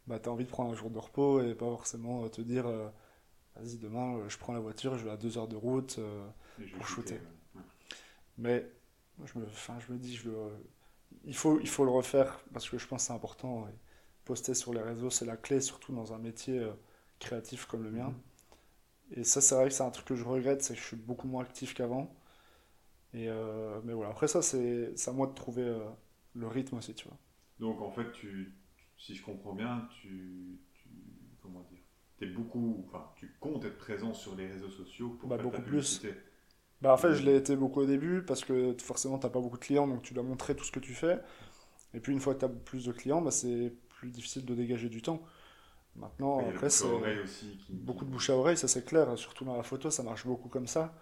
[0.06, 2.40] bah, tu as envie de prendre un jour de repos et pas forcément euh, te
[2.40, 2.88] dire euh,
[3.56, 6.00] vas-y demain euh, je prends la voiture, je vais à 2 heures de route
[6.74, 7.20] pour shooter.
[8.38, 8.70] Mais
[9.24, 10.30] je me, je me dis, je
[11.24, 13.68] il, faut, il faut le refaire parce que je pense que c'est important.
[14.24, 16.64] poster sur les réseaux, c'est la clé, surtout dans un métier
[17.18, 18.10] créatif comme le mien.
[18.10, 19.20] Mm-hmm.
[19.20, 20.96] Et ça, c'est vrai que c'est un truc que je regrette, c'est que je suis
[20.96, 22.14] beaucoup moins actif qu'avant.
[23.14, 25.78] Et euh, mais voilà, après ça, c'est à moi de trouver euh,
[26.34, 27.16] le rythme aussi, tu vois.
[27.58, 28.54] Donc en fait, tu,
[28.96, 30.88] si je comprends bien, tu, tu
[31.42, 31.80] comment dire,
[32.20, 35.62] es beaucoup, enfin, tu comptes être présent sur les réseaux sociaux pour bah, faire beaucoup
[35.62, 36.02] plus.
[36.80, 39.56] Bah en fait, je l'ai été beaucoup au début parce que forcément, t'as pas beaucoup
[39.56, 41.18] de clients, donc tu dois montrer tout ce que tu fais.
[41.94, 44.54] Et puis une fois que tu as plus de clients, bah, c'est plus difficile de
[44.54, 45.22] dégager du temps.
[45.96, 46.86] Maintenant, après, c'est
[47.70, 49.18] beaucoup de bouche à oreille, ça c'est clair.
[49.18, 50.94] Surtout dans la photo, ça marche beaucoup comme ça.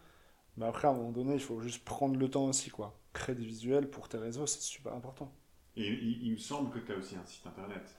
[0.56, 2.98] Mais après, à un moment donné, il faut juste prendre le temps aussi, quoi.
[3.12, 5.32] Créer des visuels pour tes réseaux, c'est super important.
[5.76, 7.98] Et il, me semble que tu as aussi un site internet.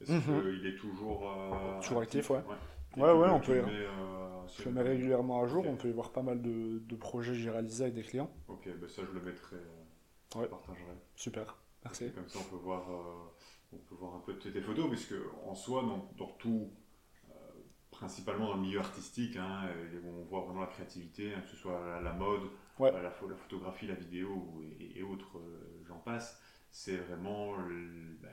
[0.00, 0.42] Est-ce mhm.
[0.42, 1.30] qu'il est toujours.
[1.30, 2.42] Euh, toujours actif, ouais.
[2.96, 3.62] Ouais, ouais, on peut.
[3.62, 6.80] Mets, euh, je le mets régulièrement à jour, on peut y voir pas mal de,
[6.80, 8.30] de projets que j'ai réalisés avec des clients.
[8.48, 10.48] Ok, bah ça je le mettrai, euh, ouais.
[10.48, 10.92] partagerai.
[11.14, 12.10] Super, merci.
[12.12, 12.86] Comme ça on peut voir,
[13.72, 15.14] on peut voir un peu tes photos, puisque
[15.46, 16.70] en soi, dans, dans tout
[18.02, 19.68] principalement dans le milieu artistique, hein,
[20.04, 23.94] on voit vraiment la créativité, hein, que ce soit la, mode, la, la, photographie, la
[23.94, 26.42] vidéo et, autres, euh, j'en passe.
[26.72, 27.56] C'est vraiment,
[28.20, 28.28] ben,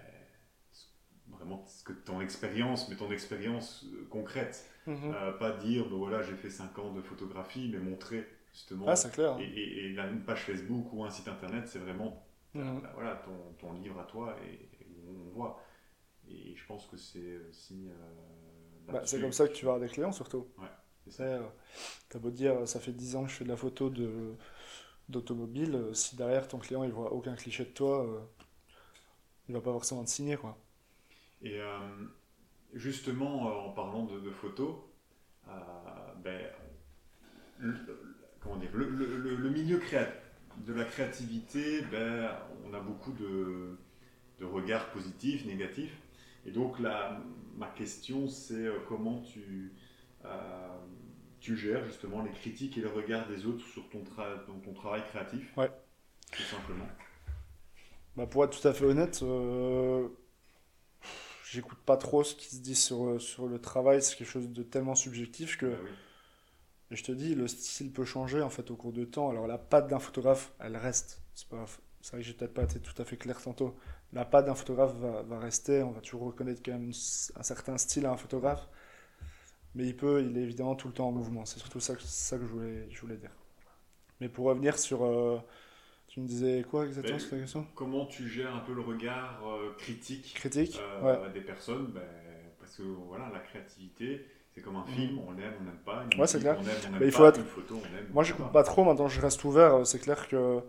[1.27, 4.67] vraiment ce que ton expérience, mais ton expérience euh, concrète.
[4.87, 5.13] Mhm.
[5.13, 8.87] Euh, pas dire, ben voilà, j'ai fait 5 ans de photographie, mais montrer justement.
[8.87, 8.95] Ah.
[9.39, 12.81] Et, et, une page Facebook ou un site internet, c'est vraiment mhm.
[12.81, 14.67] ben, voilà, ton, ton, livre à toi et,
[15.07, 15.63] on voit.
[16.27, 17.91] Et je pense que c'est aussi.
[18.91, 20.47] Bah, c'est comme ça que tu vas avoir des clients surtout.
[20.57, 20.67] Ouais,
[21.09, 21.41] c'est euh,
[22.09, 24.35] T'as beau dire, ça fait 10 ans que je fais de la photo de,
[25.09, 28.19] d'automobile, euh, si derrière ton client il voit aucun cliché de toi, euh,
[29.49, 30.37] il va pas forcément te signer.
[30.37, 30.57] Quoi.
[31.41, 31.59] Et
[32.73, 34.75] justement, en parlant de, de photos,
[36.23, 36.51] ben,
[37.59, 37.75] le,
[38.39, 39.81] comment dire, le, le, le milieu
[40.65, 42.29] de la créativité, ben,
[42.65, 43.77] on a beaucoup de,
[44.39, 45.95] de regards positifs, négatifs.
[46.45, 47.21] Et donc la,
[47.57, 49.73] ma question c'est euh, comment tu,
[50.25, 50.77] euh,
[51.39, 55.55] tu gères justement les critiques et le regard des autres sur ton, ton travail créatif?
[55.57, 55.71] Ouais.
[56.31, 56.87] Tout simplement.
[58.15, 60.07] Bah pour être tout à fait honnête, euh,
[61.43, 64.63] j'écoute pas trop ce qui se dit sur, sur le travail, c'est quelque chose de
[64.63, 65.67] tellement subjectif que...
[65.67, 65.77] Bah
[66.91, 69.29] et je te dis, le style peut changer en fait au cours du temps.
[69.29, 71.21] Alors la patte d'un photographe, elle reste.
[71.35, 71.65] C'est pas,
[72.01, 73.75] c'est vrai que j'ai peut-être pas été tout à fait clair tantôt
[74.13, 78.05] la patte d'un photographe va, rester, on va toujours reconnaître quand même un certain style
[78.05, 78.67] à un photographe,
[79.75, 81.45] mais il peut, il est évidemment tout le temps en mouvement.
[81.45, 83.31] C'est surtout ça, ça que je voulais, je voulais dire.
[84.19, 85.39] Mais pour revenir sur, euh,
[86.07, 87.67] tu me disais quoi exactement sur la question?
[87.75, 91.87] Comment tu gères un peu le regard euh, critique, critique euh, des personnes?
[91.93, 92.01] Ben,
[92.59, 94.93] Parce que voilà, la créativité, c'est comme un mhm.
[94.93, 96.03] film, on aime, on n'aime pas.
[96.17, 96.57] ouais, c'est clair.
[96.99, 97.39] il faut être...
[98.11, 98.83] Moi, je pas trop.
[98.83, 99.85] Maintenant, je reste ouvert.
[99.85, 100.61] C'est clair que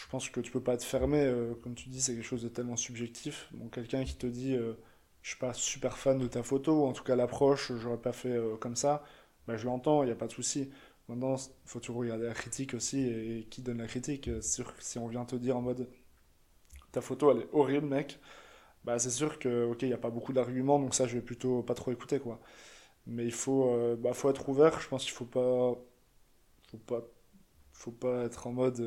[0.00, 2.42] je pense que tu peux pas te fermer, euh, comme tu dis, c'est quelque chose
[2.42, 3.50] de tellement subjectif.
[3.72, 4.74] Quelqu'un qui te dit euh,
[5.22, 8.12] je suis pas super fan de ta photo, ou en tout cas l'approche, j'aurais pas
[8.12, 9.04] fait euh, comme ça,
[9.46, 10.70] bah, je l'entends, il n'y a pas de souci.
[11.08, 11.36] Maintenant,
[11.66, 14.30] faut toujours regarder la critique aussi et, qui donne la critique.
[14.40, 15.88] C'est sûr si on vient te dire en mode
[16.92, 18.18] ta photo elle est horrible, mec,
[18.84, 21.62] bah c'est sûr que il n'y a pas beaucoup d'arguments, donc ça je vais plutôt
[21.62, 22.40] pas trop écouter quoi.
[23.06, 25.76] Mais il faut, bah, faut être ouvert, je pense qu'il faut pas,
[26.70, 27.02] faut pas,
[27.80, 28.80] faut pas être en mode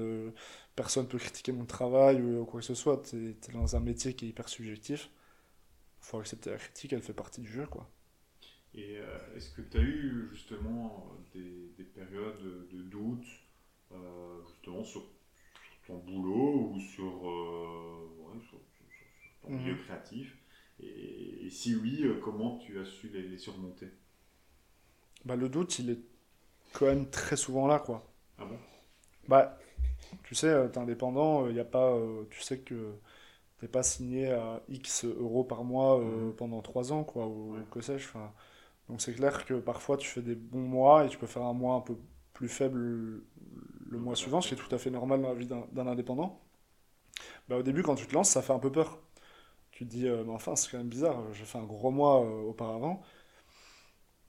[0.75, 3.01] personne peut critiquer mon travail ou quoi que ce soit.
[3.03, 5.09] Tu es, dans un métier qui est hyper subjectif.
[6.01, 7.89] faut accepter la critique, elle fait partie du jeu, quoi.
[8.73, 13.25] Et euh, est-ce que tu as eu justement des, des périodes de doute,
[13.91, 15.03] euh, justement sur,
[15.87, 18.59] ton boulot ou sur, euh, ouais, sur,
[19.41, 19.51] ton Mhm.
[19.51, 20.37] milieu créatif?
[20.81, 23.89] Et, et si oui, euh, comment tu as su les, les surmonter?
[25.25, 25.99] Bah, le doute, il est
[26.73, 28.05] quand même très souvent là, quoi.
[28.37, 28.59] Ah bon?
[29.27, 29.57] Bah,
[30.23, 32.93] tu sais, euh, t'es indépendant, il y a pas, euh, tu sais que
[33.59, 36.33] t'es pas signé à X euros par mois euh, Mhm.
[36.37, 37.59] pendant 3 ans, quoi, ou Ouais.
[37.71, 38.09] que sais-je.
[38.09, 38.33] enfin.
[38.89, 41.53] Donc c'est clair que parfois tu fais des bons mois et tu peux faire un
[41.53, 41.97] mois un peu
[42.33, 45.47] plus faible le, mois suivant, ce qui est tout à fait normal dans la vie
[45.47, 46.41] d'un d'un indépendant.
[47.49, 48.99] Bah, au début, quand tu te lances, ça fait un peu peur.
[49.71, 52.23] Tu te dis, euh, mais enfin, c'est quand même bizarre, j'ai fait un gros mois
[52.25, 53.01] euh, auparavant.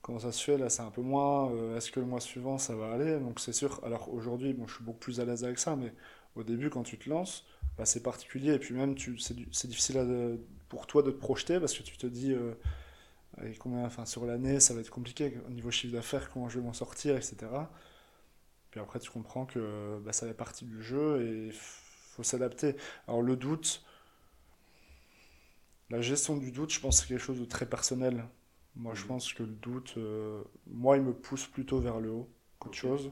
[0.05, 1.51] Comment ça se fait, là, c'est un peu moins.
[1.51, 3.19] euh, Est-ce que le mois suivant, ça va aller?
[3.19, 3.79] Donc, c'est sûr.
[3.83, 5.93] Alors, aujourd'hui, bon, je suis beaucoup plus à l'aise avec ça, mais
[6.35, 7.45] au début, quand tu te lances,
[7.77, 8.53] bah, c'est particulier.
[8.53, 10.39] Et puis, même, c'est difficile
[10.69, 12.53] pour toi de te projeter parce que tu te dis, euh,
[13.59, 16.73] combien, sur l'année, ça va être compliqué au niveau chiffre d'affaires, comment je vais m'en
[16.73, 17.69] sortir, etc.
[18.71, 22.75] Puis après, tu comprends que bah, ça fait partie du jeu et faut s'adapter.
[23.07, 23.83] Alors, le doute,
[25.89, 28.25] la gestion du doute, je pense c'est quelque chose de très personnel.
[28.75, 29.07] Moi, je Mhm.
[29.07, 33.11] pense que le doute, euh, moi, il me pousse plutôt vers le haut qu'autre chose.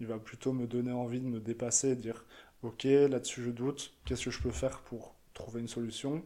[0.00, 2.24] Il va plutôt me donner envie de me dépasser et dire,
[2.62, 6.24] ok, là-dessus je doute, qu'est-ce que je peux faire pour trouver une solution?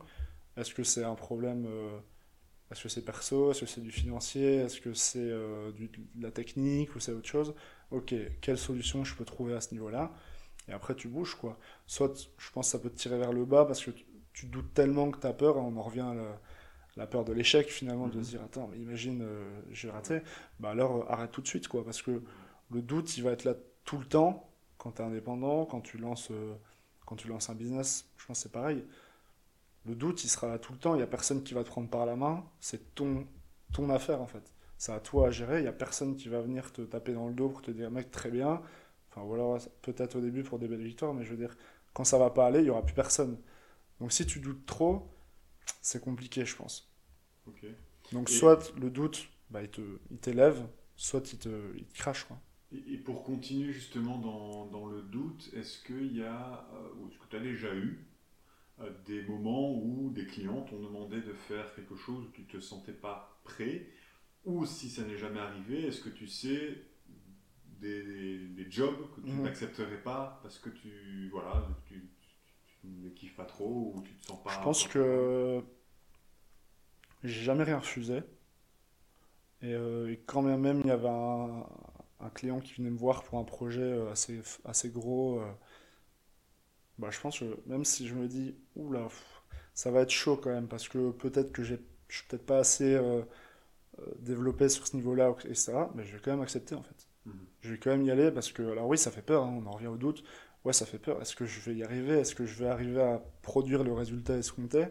[0.56, 1.98] Est-ce que c'est un problème, euh,
[2.70, 5.88] est-ce que c'est perso, est-ce que c'est du financier, est-ce que c'est euh, de
[6.20, 7.54] la technique ou c'est autre chose?
[7.92, 10.12] Ok, quelle solution je peux trouver à ce niveau-là?
[10.68, 11.58] Et après, tu bouges, quoi.
[11.86, 14.46] Soit, je pense que ça peut te tirer vers le bas parce que tu, tu
[14.46, 16.40] doutes tellement que tu as peur, et on en revient à la,
[16.96, 18.24] la peur de l'échec, finalement, de Mhm.
[18.24, 20.20] se dire, attends, mais imagine, euh, j'ai raté.
[20.60, 22.22] Bah alors, euh, arrête tout de suite, quoi, parce que
[22.70, 23.54] le doute, il va être là
[23.84, 26.54] tout le temps quand tu es indépendant, quand tu lances, euh,
[27.06, 28.84] quand tu lances un business, je pense c'est pareil.
[29.86, 31.68] Le doute, il sera là tout le temps, il n'y a personne qui va te
[31.68, 33.26] prendre par la main, c'est ton,
[33.72, 34.52] ton affaire, en fait.
[34.78, 37.28] C'est à toi à gérer, il n'y a personne qui va venir te taper dans
[37.28, 38.60] le dos pour te dire, mec, très bien.
[39.10, 41.56] Enfin, voilà, peut-être au début pour des belles victoires, mais je veux dire,
[41.94, 43.38] quand ça va pas aller, il n'y aura plus personne.
[44.00, 45.08] Donc si tu doutes trop,
[45.82, 46.90] c'est compliqué, je pense.
[48.10, 52.40] Donc Et- soit le doute, bah, il t'élève, soit il te, il te crache, quoi.
[52.72, 57.08] Et, et pour continuer justement dans, dans le doute, est-ce qu'il y a, euh, ou
[57.08, 58.06] est-ce que tu as déjà eu
[58.80, 62.46] euh, des moments où des clients t'ont demandé de faire quelque chose où tu ne
[62.46, 63.88] te sentais pas prêt?
[64.44, 66.82] Ou si ça n'est jamais arrivé, est-ce que tu sais
[67.80, 69.42] des, des jobs que tu Mhm.
[69.42, 72.10] n'accepterais pas parce que tu, voilà, tu
[72.86, 74.50] ne kiffes pas trop ou tu te sens pas.
[74.50, 75.62] Je pense que
[77.24, 78.22] j'ai jamais rien refusé.
[79.62, 81.64] Et, euh, et quand même il y avait un,
[82.20, 85.52] un client qui venait me voir pour un projet euh, assez, assez gros, euh,
[86.98, 89.08] bah, je pense que même si je me dis, oula,
[89.74, 92.58] ça va être chaud quand même, parce que peut-être que j'ai, je suis peut-être pas
[92.58, 93.22] assez euh,
[94.18, 95.90] développé sur ce niveau-là, etc.
[95.94, 97.08] Mais je vais quand même accepter en fait.
[97.26, 97.34] Mhm.
[97.60, 99.66] Je vais quand même y aller parce que, alors oui, ça fait peur, hein, on
[99.66, 100.24] en revient au doute.
[100.66, 101.22] Ouais, ça fait peur.
[101.22, 102.18] Est-ce que je vais y arriver?
[102.18, 104.86] Est-ce que je vais arriver à produire le résultat escompté?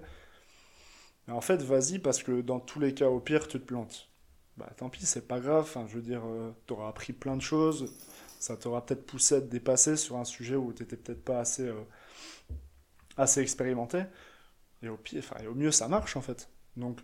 [1.27, 4.09] Mais en fait, vas-y, parce que dans tous les cas, au pire, tu te plantes.
[4.57, 5.63] Bah tant pis, c'est pas grave.
[5.63, 6.23] Enfin, je veux dire,
[6.67, 7.93] tu auras appris plein de choses.
[8.39, 11.39] Ça t'aura peut-être poussé à te dépasser sur un sujet où tu n'étais peut-être pas
[11.39, 11.81] assez, euh,
[13.17, 14.03] assez expérimenté.
[14.83, 16.49] Et au pire, enfin, et au mieux, ça marche en fait.
[16.77, 17.01] Donc,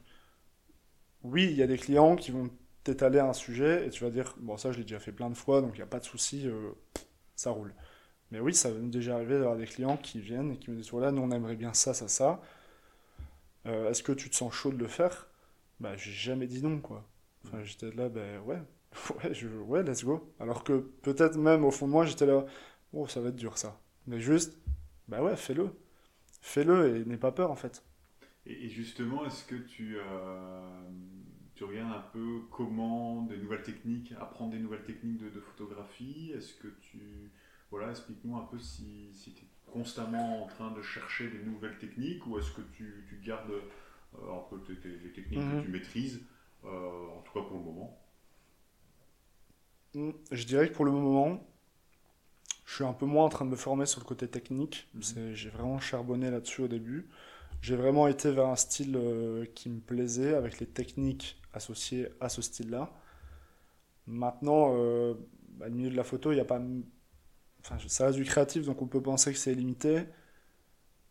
[1.24, 2.50] oui, il y a des clients qui vont
[2.84, 5.36] t'étaler un sujet et tu vas dire, bon, ça, je l'ai déjà fait plein de
[5.36, 6.72] fois, donc il n'y a pas de souci, euh,
[7.36, 7.74] ça roule.
[8.32, 10.92] Mais oui, ça m'est déjà arrivé d'avoir des clients qui viennent et qui me disent,
[10.92, 12.42] voilà, nous, on aimerait bien ça, ça, ça.
[13.66, 15.28] Euh, est-ce que tu te sens chaud de le faire?
[15.80, 17.08] Bah, j'ai jamais dit non, quoi.
[17.46, 18.62] Enfin, j'étais là, ben ouais,
[19.24, 20.34] ouais, je, ouais, let's go.
[20.40, 22.46] Alors que peut-être même au fond de moi, j'étais là,
[22.94, 23.80] oh, ça va être dur ça.
[24.08, 24.58] Mais juste,
[25.08, 25.70] bah ouais, fais-le.
[26.42, 27.84] Fais-le et n'aie pas peur en fait.
[28.46, 30.82] Et, et justement, est-ce que tu, euh,
[31.56, 36.32] tu regardes un peu comment des nouvelles techniques, apprendre des nouvelles techniques de, de photographie?
[36.36, 37.32] Est-ce que tu.
[37.72, 41.78] Voilà, explique-nous un peu si, si tu es constamment en train de chercher des nouvelles
[41.80, 45.60] techniques ou est-ce que tu, tu gardes euh, un peu tes- tes- les techniques Mhm.
[45.60, 46.22] que tu maîtrises,
[46.66, 47.98] euh, en tout cas pour le moment
[49.94, 51.40] Hmm, Je dirais que pour le moment,
[52.66, 54.88] je suis un peu moins en train de me former sur le côté technique.
[54.94, 55.22] Mhm.
[55.34, 57.08] J'ai vraiment charbonné là-dessus au début.
[57.62, 62.30] J'ai vraiment été vers un style euh, qui me plaisait avec les techniques associées à
[62.30, 62.92] ce style-là.
[64.08, 65.14] Maintenant, euh,
[65.58, 66.62] bah, le milieu de la photo, il n'y a pas.
[67.64, 70.04] Enfin, ça reste du créatif, donc on peut penser que c'est limité.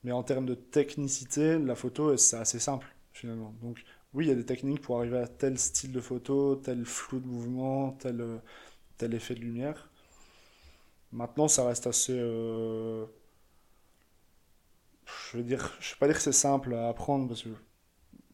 [0.05, 3.55] Mais en termes de technicité, la photo, c'est assez simple, finalement.
[3.63, 3.83] Donc,
[4.15, 7.21] oui, il y a des techniques pour arriver à tel style de photo, tel flou
[7.21, 8.39] de mouvement, tel, euh,
[9.13, 9.91] effet de lumière.
[11.13, 12.15] Maintenant, ça reste assez.
[12.17, 13.07] euh,
[15.33, 17.51] Je veux dire, je vais pas dire que c'est simple à apprendre parce que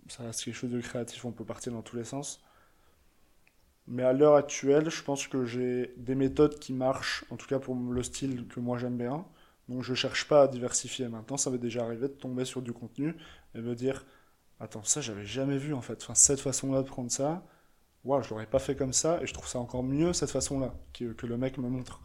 [0.08, 2.42] ça reste quelque chose de créatif, on peut partir dans tous les sens.
[3.88, 7.58] Mais à l'heure actuelle, je pense que j'ai des méthodes qui marchent, en tout cas
[7.58, 9.24] pour le style que moi j'aime bien.
[9.68, 11.08] Donc je cherche pas à diversifier.
[11.08, 13.14] Maintenant, ça m'est déjà arrivé de tomber sur du contenu
[13.54, 14.04] et me dire
[14.60, 16.02] Attends, ça j'avais jamais vu en fait.
[16.02, 17.44] Enfin, cette façon-là de prendre ça,
[18.04, 20.74] waouh, je l'aurais pas fait comme ça et je trouve ça encore mieux cette façon-là
[20.94, 22.02] que, que le mec me montre.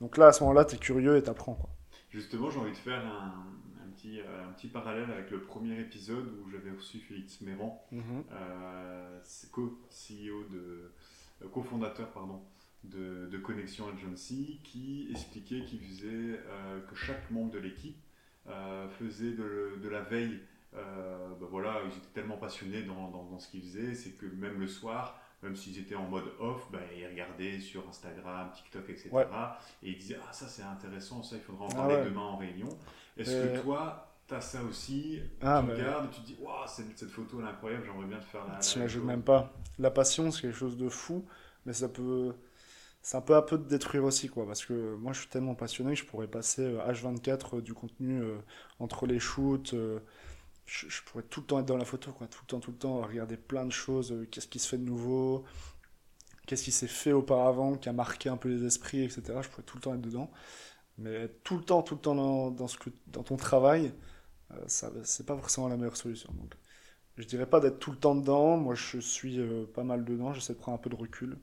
[0.00, 1.70] Donc là, à ce moment-là, tu es curieux et t'apprends quoi.
[2.10, 3.46] Justement, j'ai envie de faire un,
[3.84, 7.84] un petit, euh, un petit parallèle avec le premier épisode où j'avais reçu Félix Méran,
[7.90, 8.24] Mhm.
[8.32, 9.20] euh,
[9.52, 10.92] co-CEO de,
[11.52, 12.42] cofondateur pardon,
[12.84, 17.96] de, de Connexion Agency, qui expliquait qu'il faisait euh, que chaque membre de l'équipe
[18.48, 20.40] euh, faisait de, de la veille.
[20.74, 24.26] euh, ben voilà, ils étaient tellement passionnés dans, dans, dans ce qu'ils faisaient, c'est que
[24.26, 28.88] même le soir, même s'ils étaient en mode off, ben, ils regardaient sur Instagram, TikTok,
[28.90, 29.08] etc.
[29.12, 29.26] Ouais.
[29.82, 32.04] Et ils disaient Ah, ça c'est intéressant, ça il faudra en Ah parler ouais.
[32.04, 32.68] demain en réunion.
[33.16, 36.26] Est-ce Euh, que toi, tu as ça aussi Ah, Tu mais- regardes et tu te
[36.26, 38.54] dis Waouh, cette, photo elle est incroyable, j'aimerais bien te faire la.
[38.54, 39.52] la T'imagines même pas.
[39.78, 41.24] La passion, c'est quelque chose de fou,
[41.64, 42.34] mais ça peut.
[43.02, 44.46] C'est un peu à peu de détruire aussi, quoi.
[44.46, 47.72] Parce que moi, je suis tellement passionné que je pourrais passer euh, H24 euh, du
[47.72, 48.36] contenu euh,
[48.80, 49.74] entre les shoots.
[49.74, 50.00] euh,
[50.66, 52.26] je, je pourrais tout le temps être dans la photo, quoi.
[52.26, 54.10] Tout le temps, tout le temps, regarder plein de choses.
[54.10, 55.44] euh, qu'est-ce qui se fait de nouveau?
[56.46, 59.22] Qu'est-ce qui s'est fait auparavant, qui a marqué un peu les esprits, etc.
[59.42, 60.30] Je pourrais tout le temps être dedans.
[60.98, 63.90] Mais tout le temps, tout le temps dans, dans, ce que, dans ton travail, euh,
[64.66, 66.32] ça, c'est pas forcément la meilleure solution.
[66.34, 66.54] Donc,
[67.16, 68.56] je dirais pas d'être tout le temps dedans.
[68.56, 70.32] Moi, je suis euh, pas mal dedans.
[70.34, 71.38] J'essaie de prendre un peu de recul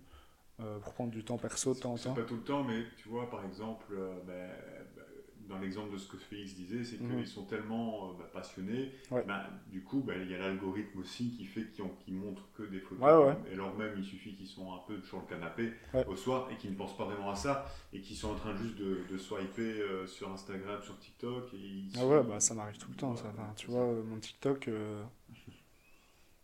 [0.59, 2.13] euh, pour prendre du temps perso de temps en temps.
[2.13, 4.49] pas tout le temps, mais tu vois, par exemple, euh, ben,
[4.95, 5.03] ben,
[5.49, 7.25] dans l'exemple de ce que Félix disait, c'est qu'ils Mhm.
[7.25, 9.25] sont tellement euh, ben, passionnés, Ouais.
[9.67, 12.79] du coup, il y a l'algorithme aussi qui fait qu'ils ont- qu'ils montrent que des
[12.79, 13.03] photos.
[13.03, 13.35] Ouais, ouais.
[13.49, 15.73] Et alors même, il suffit qu'ils sont un peu sur le canapé
[16.07, 18.55] au soir et qu'ils ne pensent pas vraiment à ça et qu'ils sont en train
[18.55, 21.53] juste de, de swiper sur Instagram, sur TikTok.
[21.55, 23.15] Et ils Ah ouais, bah ça m'arrive tout le temps.
[23.15, 23.25] Ça.
[23.25, 24.69] Ouais, Enfin, tu vois, mon TikTok,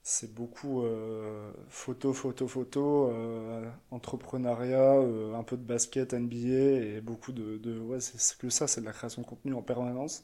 [0.10, 6.47] c'est beaucoup euh, photo, photo, photo, euh, entrepreneuriat, euh, un peu de basket, NBA
[6.97, 9.62] et beaucoup de, de ouais, c'est que ça, c'est de la création de contenu en
[9.62, 10.24] permanence.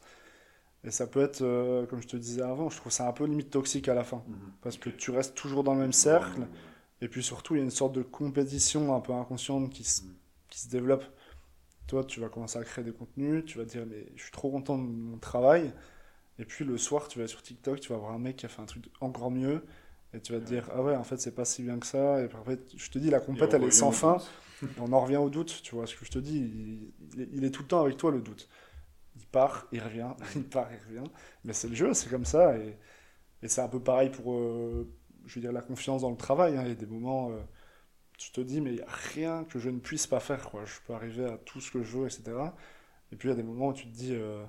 [0.84, 1.40] Et ça peut être,
[1.88, 4.24] comme je te disais avant, je trouve ça un peu limite toxique à la fin.
[4.28, 4.54] Mhm.
[4.62, 6.48] Parce que tu restes toujours dans le même cercle.
[7.02, 10.02] Et puis surtout, il y a une sorte de compétition un peu inconsciente qui se,
[10.02, 10.16] Mm.
[10.50, 11.06] qui se développe.
[11.88, 14.32] Toi, tu vas commencer à créer des contenus, tu vas te dire, mais je suis
[14.32, 15.72] trop content de mon travail.
[16.40, 18.50] Et puis le soir, tu vas sur TikTok, tu vas voir un mec qui a
[18.50, 19.66] fait un truc encore mieux.
[20.14, 20.46] Et tu vas te Ouais.
[20.46, 22.22] dire, ah ouais, en fait, c'est pas si bien que ça.
[22.24, 24.26] Et fait, je te dis, la compète, elle est sans fin.
[24.78, 26.38] Et on en revient au doute, tu vois ce que je te dis.
[27.18, 28.50] Il, il est, tout le temps avec toi, le doute.
[29.18, 31.10] Il part, il revient, il part, il revient.
[31.46, 32.58] Mais c'est le jeu, c'est comme ça.
[32.58, 32.78] Et,
[33.44, 34.90] et c'est un peu pareil pour, euh,
[35.28, 36.58] je veux dire, la confiance dans le travail.
[36.58, 36.64] hein.
[36.64, 37.40] Il y a des moments, euh,
[38.18, 40.50] tu te dis, mais il n'y a rien que je ne puisse pas faire.
[40.50, 40.66] Quoi.
[40.66, 42.56] Je peux arriver à tout ce que je veux, etc.
[43.12, 44.44] Et puis il y a des moments où tu te dis, euh,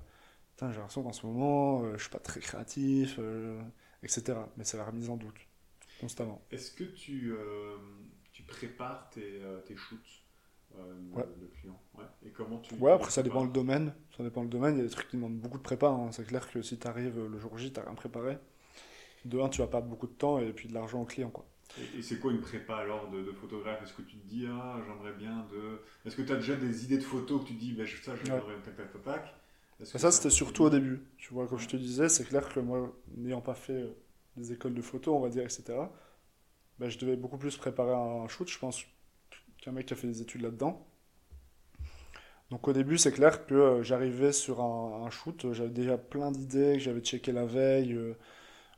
[0.61, 3.61] j'ai l'impression qu'en ce moment, euh, je suis pas très créatif, euh,
[4.03, 4.39] etc.
[4.57, 5.37] Mais c'est la remise en doute,
[6.01, 6.43] constamment.
[6.51, 7.77] Est-ce que tu, euh,
[8.33, 10.23] tu prépares tes, euh, tes shoots
[10.75, 11.25] de, Ouais.
[11.41, 11.81] de clients?
[11.95, 12.05] Ouais.
[12.25, 13.95] Et comment tu Ouais, après ça dépend le domaine.
[14.17, 14.75] Ça dépend le domaine.
[14.77, 15.89] Il y a des trucs qui demandent beaucoup de prépa.
[15.89, 16.11] hein.
[16.13, 18.39] C'est clair que si tu arrives le jour J, tu rien préparé.
[19.25, 21.31] De un, tu vas perdre beaucoup de temps et puis de l'argent au client.
[21.31, 21.47] Quoi.
[21.97, 23.83] Et, c'est quoi une prépa alors de, de photographe?
[23.83, 25.81] Est-ce que tu te dis, ah, j'aimerais bien de.
[26.05, 28.03] Est-ce que tu as déjà des idées de photos que tu te dis, ben, je-
[28.03, 29.35] ça, j'aimerais tac, tac, tac, tac?
[29.83, 31.03] Ça, c'est c'était surtout au début.
[31.19, 33.97] Tu vois, comme je te disais, c'est clair que moi, n'ayant pas fait euh,
[34.37, 35.65] des écoles de photo, on va dire, etc.,
[36.79, 38.83] ben, je devais beaucoup plus préparer un shoot, je pense,
[39.59, 40.87] qu'un mec qui a fait des études là-dedans.
[42.51, 45.99] Donc au début, c'est clair que euh, j'arrivais sur un, un shoot, euh, j'avais déjà
[45.99, 47.99] plein d'idées que j'avais checké la veille.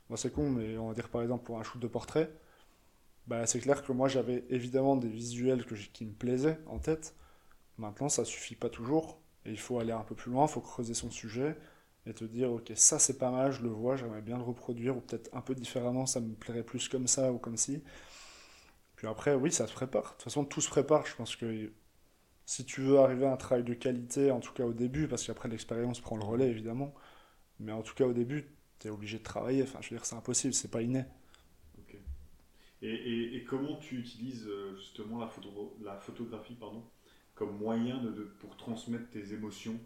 [0.09, 2.31] bon, c'est con, mais on va dire par exemple pour un shoot de portrait,
[3.27, 7.15] bah, c'est clair que moi j'avais évidemment des visuels que qui me plaisaient en tête.
[7.77, 9.19] Maintenant, ça suffit pas toujours.
[9.49, 11.57] Il faut aller un peu plus loin, il faut creuser son sujet
[12.05, 14.97] et te dire, ok, ça c'est pas mal, je le vois, j'aimerais bien le reproduire,
[14.97, 17.83] ou peut-être un peu différemment, ça me plairait plus comme ça ou comme ci.
[18.95, 20.03] Puis après, oui, ça se prépare.
[20.03, 21.05] De toute façon, tout se prépare.
[21.05, 21.71] Je pense que
[22.45, 25.25] si tu veux arriver à un travail de qualité, en tout cas au début, parce
[25.25, 26.93] qu'après l'expérience prend le relais évidemment,
[27.59, 29.63] mais en tout cas au début, tu es obligé de travailler.
[29.63, 31.05] Enfin, je veux dire, c'est impossible, c'est pas inné.
[32.81, 35.29] Et, comment tu utilises euh, justement la,
[35.83, 36.83] la photographie pardon,
[37.39, 39.79] comme moyen de, de- pour transmettre tes émotions,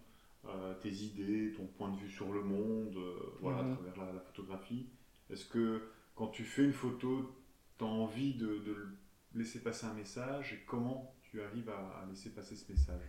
[0.45, 3.62] euh, tes idées, ton point de vue sur le monde, euh, voilà, Mhm.
[3.62, 4.89] à travers la, la photographie
[5.32, 5.84] Est-ce que
[6.16, 7.36] quand tu fais une photo,
[7.80, 8.88] tu as envie de, de
[9.36, 13.01] laisser passer un message et comment tu arrives à, à laisser passer ce message?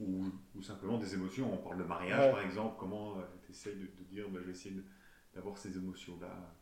[0.00, 2.30] Ou, ou simplement des émotions, on parle de mariage Ouais.
[2.30, 3.16] par exemple, comment
[3.46, 4.76] tu essayes de, de dire bah, je vais essayer
[5.34, 6.54] d'avoir ces émotions-là?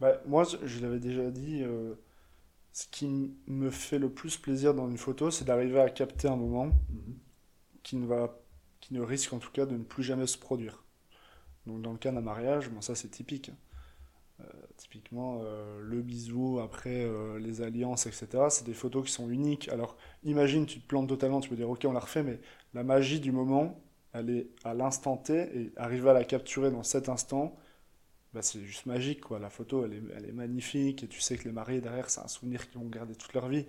[0.00, 1.94] Bah, moi, je je l'avais déjà dit, euh,
[2.76, 3.08] ce qui
[3.48, 7.20] me fait le plus plaisir dans une photo, c'est d'arriver à capter un moment Mhm.
[7.82, 8.38] qui ne va,
[8.80, 10.84] qui ne risque en tout cas de ne plus jamais se produire.
[11.66, 13.52] Donc dans le cas d'un mariage, bon ça c'est typique.
[14.76, 15.42] typiquement,
[15.80, 17.06] le bisou après
[17.38, 18.50] les alliances, etc.
[18.50, 19.68] C'est des photos qui sont uniques.
[19.68, 22.40] Alors, imagine, tu te plantes totalement, tu peux dire, ok, on la refait, mais
[22.74, 23.80] la magie du moment,
[24.12, 27.56] elle est à l'instant T, et arriver à la capturer dans cet instant,
[28.36, 29.22] bah, c'est juste magique.
[29.22, 29.38] Quoi.
[29.38, 32.20] La photo, elle est, elle est, magnifique, et tu sais que les mariés derrière, c'est
[32.20, 33.64] un souvenir qu'ils vont garder toute leur vie.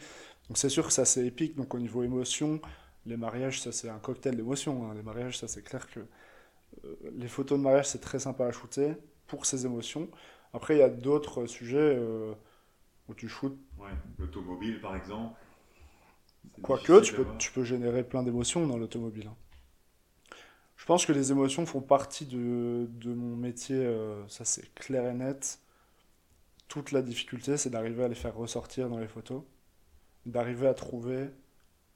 [0.49, 1.55] Donc c'est sûr que ça, c'est épique.
[1.55, 2.59] Donc au niveau émotion,
[3.05, 4.84] les mariages, ça, c'est un cocktail d'émotions.
[4.84, 4.93] Hein.
[4.93, 8.51] Les mariages, ça, c'est clair que euh, les photos de mariage, c'est très sympa à
[8.51, 8.95] shooter
[9.26, 10.09] pour ces émotions.
[10.51, 12.34] Après, il y a d'autres sujets euh,
[13.07, 13.57] où tu shootes.
[13.80, 15.39] Ouais, l'automobile, par exemple.
[16.61, 19.28] Quoique, tu peux, tu peux générer plein d'émotions dans l'automobile.
[19.28, 19.36] Hein.
[20.78, 25.10] Je pense que les émotions font partie de, de mon métier, euh, ça c'est clair
[25.10, 25.60] et net.
[26.68, 29.42] Toute la difficulté, c'est d'arriver à les faire ressortir dans les photos,
[30.26, 31.30] d'arriver à trouver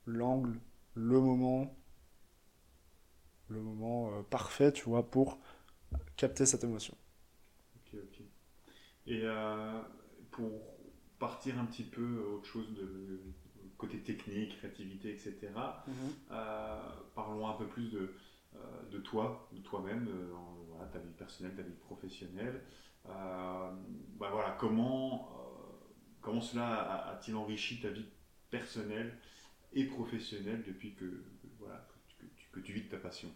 [0.08, 0.60] l'angle,
[0.96, 1.78] le moment,
[3.50, 5.40] le moment euh, parfait, tu vois, pour
[6.18, 6.98] capter cette émotion.
[7.76, 8.22] Ok, ok.
[9.06, 9.80] Et euh,
[10.32, 10.50] pour
[11.20, 13.22] partir un petit peu autre chose de
[13.78, 15.52] côté technique, créativité, etc.,
[15.88, 15.94] mhm.
[17.14, 18.14] parlons un peu plus de
[18.92, 22.62] de toi, de toi-même, euh, ta vie personnelle, ta vie professionnelle.
[23.08, 23.72] Euh,
[24.20, 25.30] bah voilà, comment,
[26.22, 28.06] comment cela a-t-il enrichi ta vie
[28.50, 29.18] personnelle
[29.74, 31.24] et professionnelle depuis que,
[31.60, 31.88] voilà,
[32.52, 33.30] que, tu, vis de ta passion?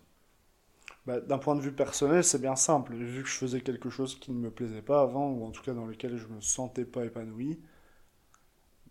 [1.05, 2.93] Bah, D'un point de vue personnel, c'est bien simple.
[2.93, 5.63] Vu que je faisais quelque chose qui ne me plaisait pas avant, ou en tout
[5.63, 7.59] cas dans lequel je ne me sentais pas épanoui,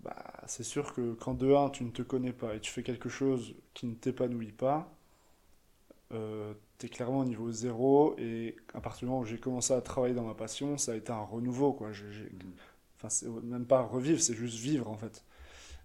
[0.01, 2.83] bah, c'est sûr que quand de 1, tu ne te connais pas et tu fais
[2.83, 4.95] quelque chose qui ne t'épanouit pas,
[6.13, 8.15] euh, tu es clairement au niveau zéro.
[8.19, 10.95] Et à partir du moment où j'ai commencé à travailler dans ma passion, ça a
[10.97, 11.73] été un renouveau.
[11.73, 11.91] Quoi.
[12.97, 15.25] Enfin, c'est même pas revivre, c'est juste vivre en fait.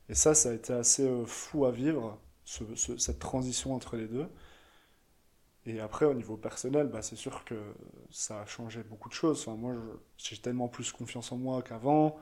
[0.09, 4.27] Et ça, ça a été assez euh, fou à vivre, cette transition entre les deux.
[5.65, 7.55] Et après, au niveau personnel, bah, c'est sûr que
[8.09, 9.41] ça a changé beaucoup de choses.
[9.41, 9.75] Enfin, moi,
[10.17, 12.17] j'ai tellement plus confiance en moi qu'avant.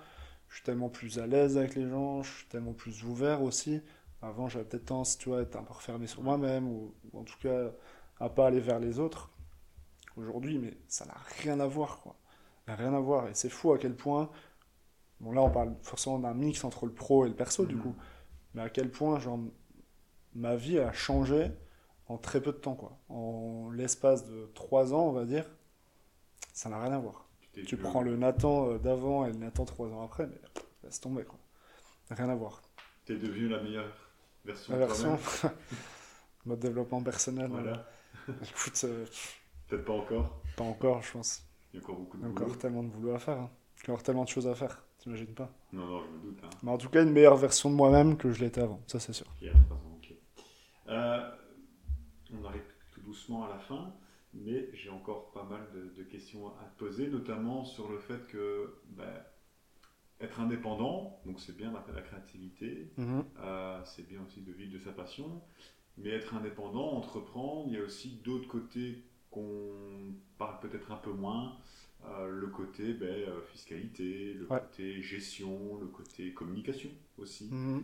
[0.49, 2.23] Je suis tellement plus à l'aise avec les gens.
[2.23, 3.81] Je suis tellement plus ouvert aussi.
[4.21, 7.23] Avant, j'avais peut-être tendance, tu vois, à être un peu refermé sur moi-même, ou, en
[7.23, 7.71] tout cas
[8.19, 9.31] à pas aller vers les autres.
[10.15, 12.15] Aujourd'hui, mais ça n'a rien à voir, quoi.
[12.67, 13.27] Rien à voir.
[13.27, 14.29] Et c'est fou à quel point.
[15.19, 17.81] Bon, là, on parle forcément d'un mix entre le pro et le perso, du mhm.
[17.81, 17.95] coup.
[18.55, 19.39] Mais à quel point, genre,
[20.33, 21.51] ma vie a changé
[22.07, 22.97] en très peu de temps, quoi.
[23.09, 25.45] En l'espace de trois ans, on va dire,
[26.53, 27.27] ça n'a rien à voir.
[27.65, 30.39] Tu, prends le Nathan euh, d'avant et le Nathan trois ans après, mais
[30.83, 31.39] laisse tomber, quoi.
[32.09, 32.61] Rien à voir.
[33.05, 34.06] Tu es devenu la meilleure
[34.47, 35.19] version La version
[36.45, 37.49] Mode développement personnel.
[37.49, 37.85] Voilà.
[38.27, 38.81] Écoute.
[38.85, 39.05] Euh,
[39.67, 40.41] Peut-être pas encore.
[40.55, 41.43] Pas encore, je pense.
[41.73, 43.37] Il y a encore beaucoup de a encore tellement de boulot à faire.
[43.37, 43.49] Hein.
[43.83, 44.81] Il y a encore tellement de choses à faire.
[44.97, 46.39] T'imagines pas Non, non, je me doute.
[46.43, 46.49] Hein.
[46.63, 48.81] Mais en tout cas, une meilleure version de moi-même que je l'étais avant.
[48.87, 49.27] Ça, c'est sûr.
[50.89, 51.31] Euh,
[52.33, 53.93] on arrive tout doucement à la fin.
[54.33, 58.75] Mais j'ai encore pas mal de, questions à te poser, notamment sur le fait que
[58.89, 59.23] ben,
[60.19, 63.23] être indépendant, donc c'est bien la, créativité, mhm.
[63.39, 65.41] euh, c'est bien aussi de vivre de sa passion,
[65.97, 71.11] mais être indépendant, entreprendre, il y a aussi d'autres côtés qu'on parle peut-être un peu
[71.11, 71.57] moins,
[72.05, 77.49] euh, le côté ben, euh, fiscalité, le côté gestion, le côté communication aussi.
[77.51, 77.83] Mhm.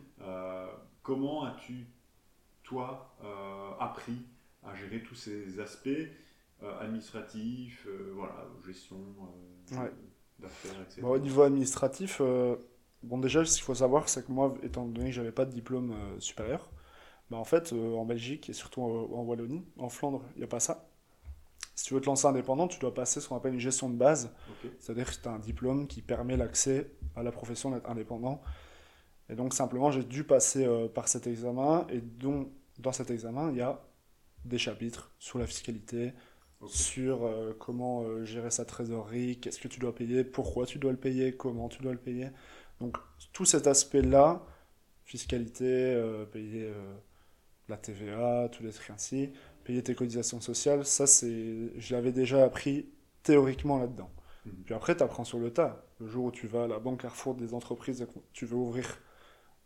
[1.04, 1.86] comment as-tu,
[2.64, 3.16] toi,
[3.80, 4.26] appris
[4.64, 5.90] à gérer tous ces aspects
[6.80, 8.98] administratifs, voilà, gestion
[11.02, 12.56] au niveau administratif, euh,
[13.04, 15.52] bon déjà, ce qu'il faut savoir, c'est que moi, étant donné que j'avais pas de
[15.52, 16.70] diplôme euh, supérieur,
[17.30, 20.48] bah, en fait, euh, en Belgique et surtout en, Wallonie, en Flandre, il n'y a
[20.48, 20.90] pas ça.
[21.76, 23.96] Si tu veux te lancer indépendant, tu dois passer ce qu'on appelle une gestion de
[23.96, 24.32] base.
[24.80, 28.42] C'est-à-dire que tu as un diplôme qui permet l'accès à la profession d'être indépendant.
[29.28, 31.88] Et donc, simplement, j'ai dû passer par cet examen.
[31.90, 33.82] Et donc, dans cet examen, il y a
[34.46, 36.14] des chapitres sur la fiscalité,
[36.68, 40.92] sur euh, comment euh, gérer sa trésorerie, qu'est-ce que tu dois payer, pourquoi tu dois
[40.92, 42.30] le payer, comment tu dois le payer.
[42.80, 42.98] Donc
[43.32, 44.46] tout cet aspect-là,
[45.06, 46.72] fiscalité, euh, payer
[47.70, 49.32] la TVA, tous les trucs ainsi,
[49.64, 52.90] payer tes cotisations sociales, ça c'est, je l'avais déjà appris
[53.24, 54.10] théoriquement là-dedans.
[54.46, 54.54] Mhm.
[54.66, 55.86] Puis après, tu apprends sur le tas.
[56.00, 59.00] Le jour où tu vas à la banque Carrefour des entreprises, tu veux ouvrir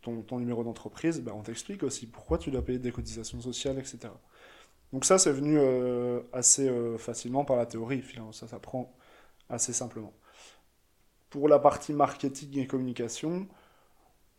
[0.02, 3.80] ton, ton numéro d'entreprise, ben on t'explique aussi pourquoi tu dois payer des cotisations sociales,
[3.80, 4.10] etc.
[4.93, 8.31] Donc ça, c'est venu euh, assez euh, facilement par la théorie, finalement.
[8.31, 8.95] Ça s'apprend
[9.49, 10.13] assez simplement.
[11.29, 13.47] Pour la partie marketing et communication,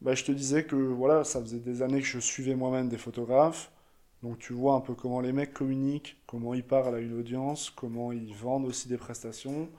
[0.00, 2.98] bah, je te disais que voilà, ça faisait des années que je suivais moi-même des
[2.98, 3.70] photographes.
[4.22, 7.70] Donc tu vois un peu comment les mecs communiquent, comment ils parlent à une audience,
[7.70, 9.70] comment ils vendent aussi des prestations.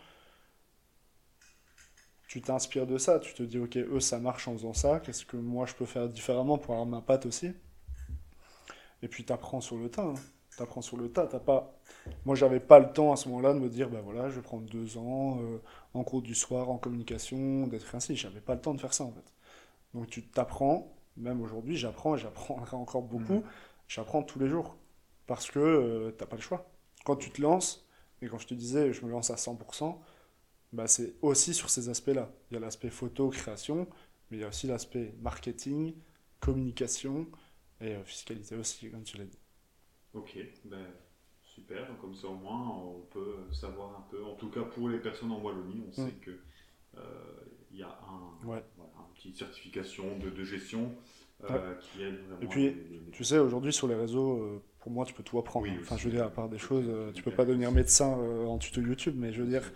[2.30, 5.26] Tu t'inspires de ça, tu te dis ok, eux ça marche en faisant ça, qu'est-ce
[5.26, 7.52] que moi je peux faire différemment pour avoir ma patte aussi?
[9.02, 10.04] Et puis tu apprends sur le tas.
[10.04, 10.14] Hein
[10.62, 11.28] apprends sur le tas.
[11.28, 11.80] T'as pas...
[12.26, 14.42] Moi, j'avais pas le temps à ce moment-là de me dire, bah voilà, je vais
[14.42, 15.62] prendre deux ans euh,
[15.94, 18.16] en cours du soir, en communication, d'être ainsi.
[18.16, 19.34] J'avais pas le temps de faire ça, en fait.
[19.94, 23.36] Donc, tu t'apprends, même aujourd'hui, j'apprends et j'apprendrai encore beaucoup.
[23.36, 23.44] Mhm.
[23.88, 24.78] J'apprends tous les jours.
[25.28, 26.72] Parce que euh, t'as pas le choix.
[27.06, 27.88] Quand tu te lances,
[28.22, 29.98] et quand je te disais, je me lance à 100%,
[30.74, 32.32] bah, c'est aussi sur ces aspects-là.
[32.50, 33.88] Il y a l'aspect photo, création,
[34.30, 35.96] mais il y a aussi l'aspect marketing,
[36.40, 37.28] communication
[37.82, 39.39] et euh, fiscalité aussi, comme tu l'as dit.
[40.14, 40.86] Ok, ben,
[41.44, 41.88] super.
[41.88, 44.24] Donc, Comme ça, au moins, on peut savoir un peu.
[44.24, 46.20] En tout cas, pour les personnes en Wallonie, on sait Mm.
[46.22, 46.32] que
[46.98, 47.02] euh,
[47.72, 48.64] il y a un, Ouais.
[48.76, 50.96] voilà, une petite certification de, de gestion
[51.44, 52.42] euh, qui aide vraiment.
[52.42, 55.14] Et puis, les- les- les- Tu sais, aujourd'hui sur les réseaux, euh, pour moi, tu
[55.14, 55.68] peux tout apprendre.
[55.68, 58.18] Oui, enfin, je veux dire, à part des choses, euh, tu peux pas devenir médecin
[58.20, 59.72] euh, en tuto YouTube, mais je veux dire,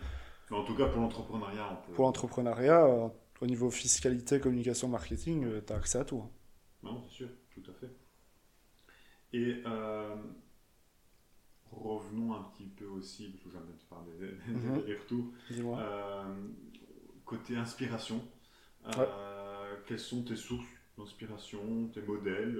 [0.49, 1.93] Mais en tout cas, pour l'entrepreneuriat, peut.
[1.93, 3.07] pour l'entrepreneuriat, euh,
[3.41, 6.19] au niveau fiscalité, communication, marketing, tu as accès à tout.
[6.19, 6.29] hein.
[6.84, 7.89] Non, c'est sûr, tout à fait.
[9.34, 10.15] Et euh,
[11.71, 14.84] revenons un petit peu aussi, parce que j'aime bien te parler des, Mhm.
[14.86, 15.34] des retours.
[15.49, 15.79] Dis-moi.
[15.79, 16.47] Euh,
[17.25, 18.21] côté inspiration,
[18.97, 20.67] euh, quelles sont tes sources
[20.97, 22.59] d'inspiration, tes modèles,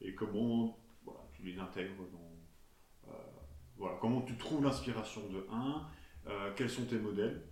[0.00, 2.30] et comment voilà, tu les intègres dans.
[3.76, 5.86] voilà, comment tu trouves l'inspiration de un,
[6.56, 7.42] quels sont tes modèles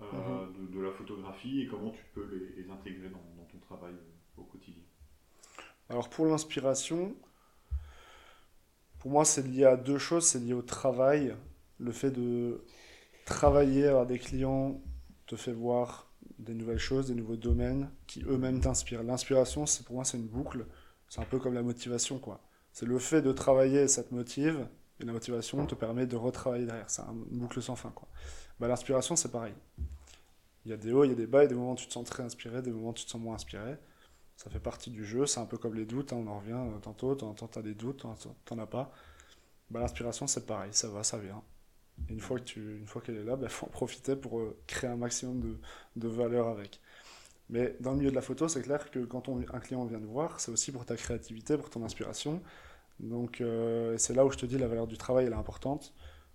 [0.00, 0.68] euh, Mhm.
[0.68, 3.94] de, de la photographie et comment tu peux les, les intégrer dans, dans ton travail
[4.36, 4.82] au quotidien?
[5.88, 7.14] Alors pour l'inspiration,
[9.00, 11.36] pour moi c'est lié à deux choses, c'est lié au travail,
[11.78, 12.64] le fait de
[13.26, 14.80] travailler avec des clients
[15.26, 19.02] te fait voir des nouvelles choses, des nouveaux domaines qui eux-mêmes t'inspirent.
[19.04, 20.66] L'inspiration, c'est pour moi c'est une boucle,
[21.08, 22.40] c'est un peu comme la motivation quoi.
[22.72, 24.66] C'est le fait de travailler, ça te motive,
[25.00, 26.90] et la motivation te permet de retravailler derrière.
[26.90, 28.08] C'est un- une boucle sans fin quoi.
[28.60, 29.54] Bah, l'inspiration c'est pareil.
[30.64, 31.86] Il y a des hauts, il y a des bas, et des moments où tu
[31.86, 33.76] te sens très inspiré, des moments où tu te sens moins inspiré.
[34.42, 36.52] Ça fait partie du jeu, c'est un peu comme les doutes, hein, on en revient
[36.54, 38.16] euh, tantôt, temps t'as des doutes, temps,
[38.46, 38.90] t'en as pas.
[39.70, 41.42] Bah, l'inspiration c'est pareil, ça va, ça vient.
[42.08, 45.40] Et une fois qu'elle est là, il faut en profiter pour euh, créer un maximum
[45.40, 45.60] de,
[45.96, 46.80] de valeur avec.
[47.50, 50.06] Mais dans le milieu de la photo, c'est clair que quand un client vient te
[50.06, 52.42] voir, c'est aussi pour ta créativité, pour ton inspiration.
[53.00, 55.94] Donc euh, c'est là où je te dis la valeur du travail elle est importante.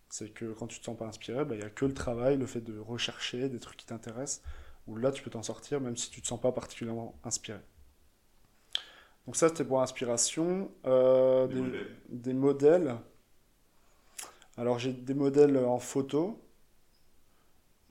[0.09, 2.37] C'est que quand tu te sens pas inspiré, bah, il n'y a que le travail,
[2.37, 4.43] le fait de rechercher des trucs qui t'intéressent,
[4.87, 7.59] où là tu peux t'en sortir même si tu te sens pas particulièrement inspiré.
[9.25, 10.71] Donc ça c'était pour l'inspiration.
[10.85, 11.95] Euh, Des des, modèles.
[12.09, 12.95] des modèles.
[14.57, 16.41] Alors j'ai des modèles en photo.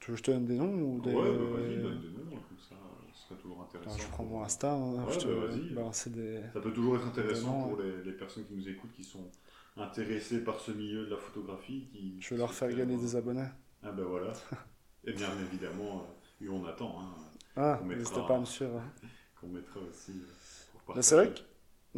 [0.00, 1.14] Tu veux que je te donne des noms ou des...
[1.14, 2.74] Ouais, bah, vas-y, donne des noms, comme ça,
[3.14, 3.96] ce serait toujours intéressant.
[3.98, 4.72] je prends mon Insta.
[4.72, 5.70] hein, Ouais, je te bah, vas-y.
[5.70, 6.40] balancer des...
[6.52, 9.30] Ça peut toujours être intéressant noms, pour les, les personnes qui nous écoutent, qui sont
[9.76, 11.88] intéressées par ce milieu de la photographie.
[11.90, 13.48] Qui, Je vais leur faire gagner des abonnés.
[13.82, 14.32] Ah ben voilà.
[15.04, 16.06] Et bien évidemment,
[16.42, 17.14] euh, on attend, hein,
[17.56, 18.82] Ah, n'hésitez pas à me suivre.
[19.40, 20.26] qu'on mettra aussi euh,
[20.94, 21.40] Mais c'est vrai que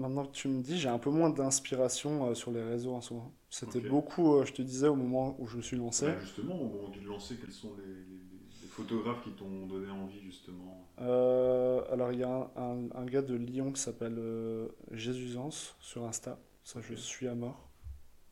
[0.01, 3.01] maintenant que tu me dis, j'ai un peu moins d'inspiration euh, sur les réseaux en
[3.01, 3.32] ce moment.
[3.51, 6.07] C'était beaucoup, euh, je te disais, au moment où je me suis lancé.
[6.07, 9.66] Bah, justement, au moment de te lancer, quels sont les, les- les photographes qui t'ont
[9.66, 10.89] donné envie justement?
[11.01, 14.18] Euh, alors, il y a un, un- un gars de Lyon qui s'appelle
[14.93, 16.39] Jésusance sur Insta.
[16.64, 17.68] Ça, je suis à mort.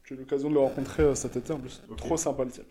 [0.05, 1.83] J'ai eu l'occasion de le rencontrer cet été en plus.
[1.97, 2.67] Trop sympa le type.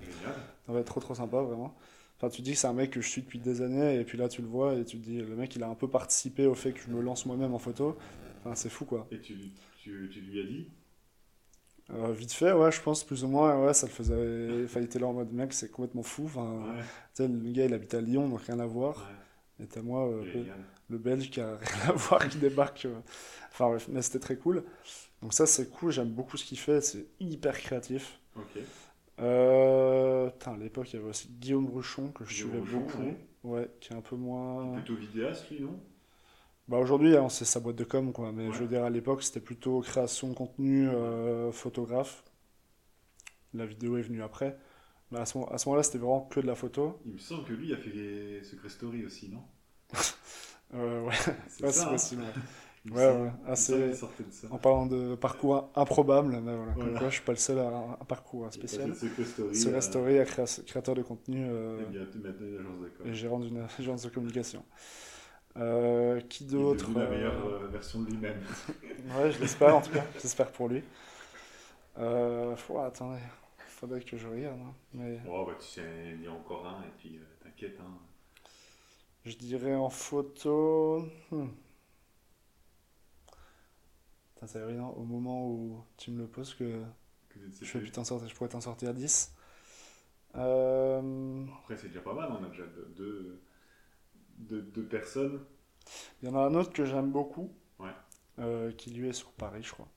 [0.00, 0.34] Génial.
[0.66, 1.76] Ça va être trop trop sympa, vraiment.
[2.18, 4.18] Enfin, tu dis que c'est un mec que je suis depuis des années, et puis
[4.18, 6.46] là, tu le vois, et tu te dis, le mec, il a un peu participé
[6.46, 7.96] au fait que je me lance moi-même en photo.
[8.40, 9.08] Enfin, c'est fou, quoi.
[9.10, 9.34] Et tu,
[9.76, 10.68] tu, tu lui as dit?
[11.90, 14.64] Euh, vite fait, ouais, je pense, plus ou moins, ouais, ça le faisait.
[14.64, 16.24] Enfin, il était là en mode, mec, c'est complètement fou.
[16.26, 19.10] Enfin, Ouais, tu sais, le gars, il habite à Lyon, donc rien à voir.
[19.58, 20.44] ouais, Et t'as moi, euh,
[20.90, 22.84] le, Belge qui a rien à voir, qui débarque.
[22.84, 23.00] euh.
[23.50, 24.64] Enfin, bref, mais c'était très cool.
[25.22, 28.20] Donc, ça, c'est cool, j'aime beaucoup ce qu'il fait, c'est hyper créatif.
[28.34, 28.56] Ok.
[29.20, 32.80] Euh, putain, à l'époque, il y avait aussi Guillaume Bruchon, que je Guillaume suivais Bruchon,
[32.80, 33.02] beaucoup.
[33.02, 33.16] ouais.
[33.44, 34.72] Ouais, qui est un peu moins.
[34.74, 35.78] Plutôt vidéaste, lui, non?
[36.68, 38.30] Bah aujourd'hui, hein, c'est sa boîte de com, quoi.
[38.32, 38.52] Mais Ouais.
[38.52, 42.22] je veux dire, à l'époque, c'était plutôt création de contenu, euh, photographe.
[43.52, 44.56] La vidéo est venue après.
[45.10, 46.98] Mais à ce, moment- à ce moment-là, c'était vraiment que de la photo.
[47.04, 49.42] Il me semble que lui a fait les Secret Story aussi, non?
[50.74, 51.14] Euh, ouais,
[51.46, 52.22] C'est ouais, ça, c'est hein possible.
[52.22, 52.32] ouais.
[52.92, 54.06] Ouais, ouais, assez- ça.
[54.50, 56.98] En parlant de parcours improbable, mais voilà, comme Voilà.
[56.98, 57.68] quoi, je suis pas le seul à
[58.00, 58.94] un parcours spécial.
[58.94, 59.54] Story.
[59.54, 61.78] Sur euh, la story, à créa- créateur de contenu euh,
[63.04, 64.64] Et de gérant d'une agence de communication.
[65.56, 68.38] Euh, qui d'autre la meilleure euh, version de lui-même.
[69.18, 70.04] Ouais, je l'espère en tout cas.
[70.22, 70.82] J'espère pour lui.
[71.98, 73.20] Euh, faut- attendez,
[73.66, 74.60] faudrait que je regarde.
[74.60, 74.74] hein.
[74.94, 75.82] Mais Oh, bah, tu sais,
[76.14, 77.78] il y a encore un, et puis t'inquiète.
[77.80, 77.98] Hein.
[79.24, 81.06] je dirais en photo.
[81.30, 81.46] hmm.
[84.46, 86.82] C'est évident au moment où tu me le poses que
[87.60, 87.86] je, fais plus.
[87.86, 89.32] putain, sortir- je pourrais t'en sortir 10.
[90.36, 92.64] Euh, Après, c'est déjà pas mal, on a déjà
[92.96, 93.40] deux,
[94.38, 95.40] deux, deux- personnes.
[96.22, 97.94] Il y en a un autre que j'aime beaucoup, Ouais.
[98.38, 99.88] euh, qui lui est sur Paris, je crois.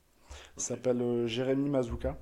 [0.56, 2.18] Il s'appelle Jérémy Mazuka.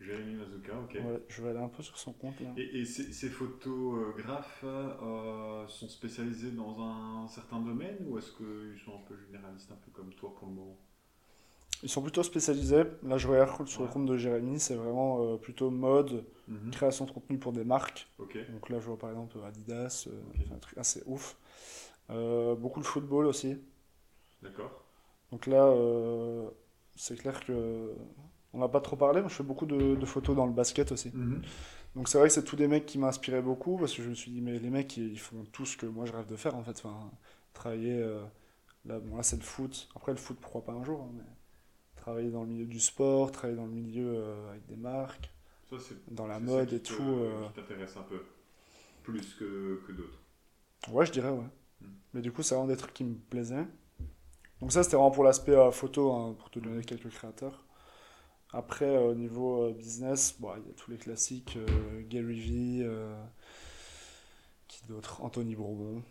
[0.00, 0.94] Jérémy Mazuka, ok.
[0.94, 2.50] Ouais, je vais aller un peu sur son compte là.
[2.56, 8.80] Et, et ces, ces photographes euh, sont spécialisés dans un certain domaine ou est-ce qu'ils
[8.84, 10.78] sont un peu généralistes, un peu comme toi pour le moment
[11.82, 12.84] Ils sont plutôt spécialisés.
[13.04, 16.70] Là, je regarde sur le compte de Jérémy, c'est vraiment euh, plutôt mode, Mhm.
[16.72, 18.08] création de contenu pour des marques.
[18.18, 20.40] Donc là, je vois par exemple Adidas, euh, Ok.
[20.48, 21.36] c'est un truc assez ouf.
[22.10, 23.58] Euh, beaucoup de football aussi.
[24.42, 24.84] d'accord.
[25.30, 26.48] Donc là, euh,
[26.96, 27.94] c'est clair que
[28.54, 30.90] on n'a pas trop parlé, mais je fais beaucoup de, de photos dans le basket
[30.92, 31.10] aussi.
[31.12, 31.42] Mhm.
[31.94, 34.14] Donc c'est vrai que c'est tous des mecs qui m'inspiraient beaucoup parce que je me
[34.14, 36.54] suis dit, mais les mecs, ils font tout ce que moi je rêve de faire
[36.56, 36.80] en fait.
[36.84, 37.10] Enfin,
[37.52, 38.00] travailler,
[38.86, 39.88] là, bon, là c'est le foot.
[39.96, 41.22] Après, le foot, pourquoi pas un jour, hein, mais
[42.00, 45.30] travailler dans le milieu du sport, travailler dans le milieu euh, avec des marques,
[45.70, 45.76] Ça,
[46.08, 47.18] dans la ça mode qui et te- tout.
[47.20, 48.20] euh, qui t'intéresse un peu
[49.04, 50.20] plus que, que d'autres.
[50.90, 51.44] Ouais, je dirais, ouais.
[51.80, 51.94] Mm.
[52.14, 53.66] Mais du coup, c'est vraiment des trucs qui me plaisaient.
[54.60, 57.64] Donc ça, c'était vraiment pour l'aspect euh, photo, hein, pour te donner quelques créateurs.
[58.52, 62.40] Après, euh, au niveau euh, business, bon, il y a tous les classiques, euh, Gary
[62.40, 63.14] Vee, euh,
[64.68, 66.02] qui d'autre, Anthony Bourbon.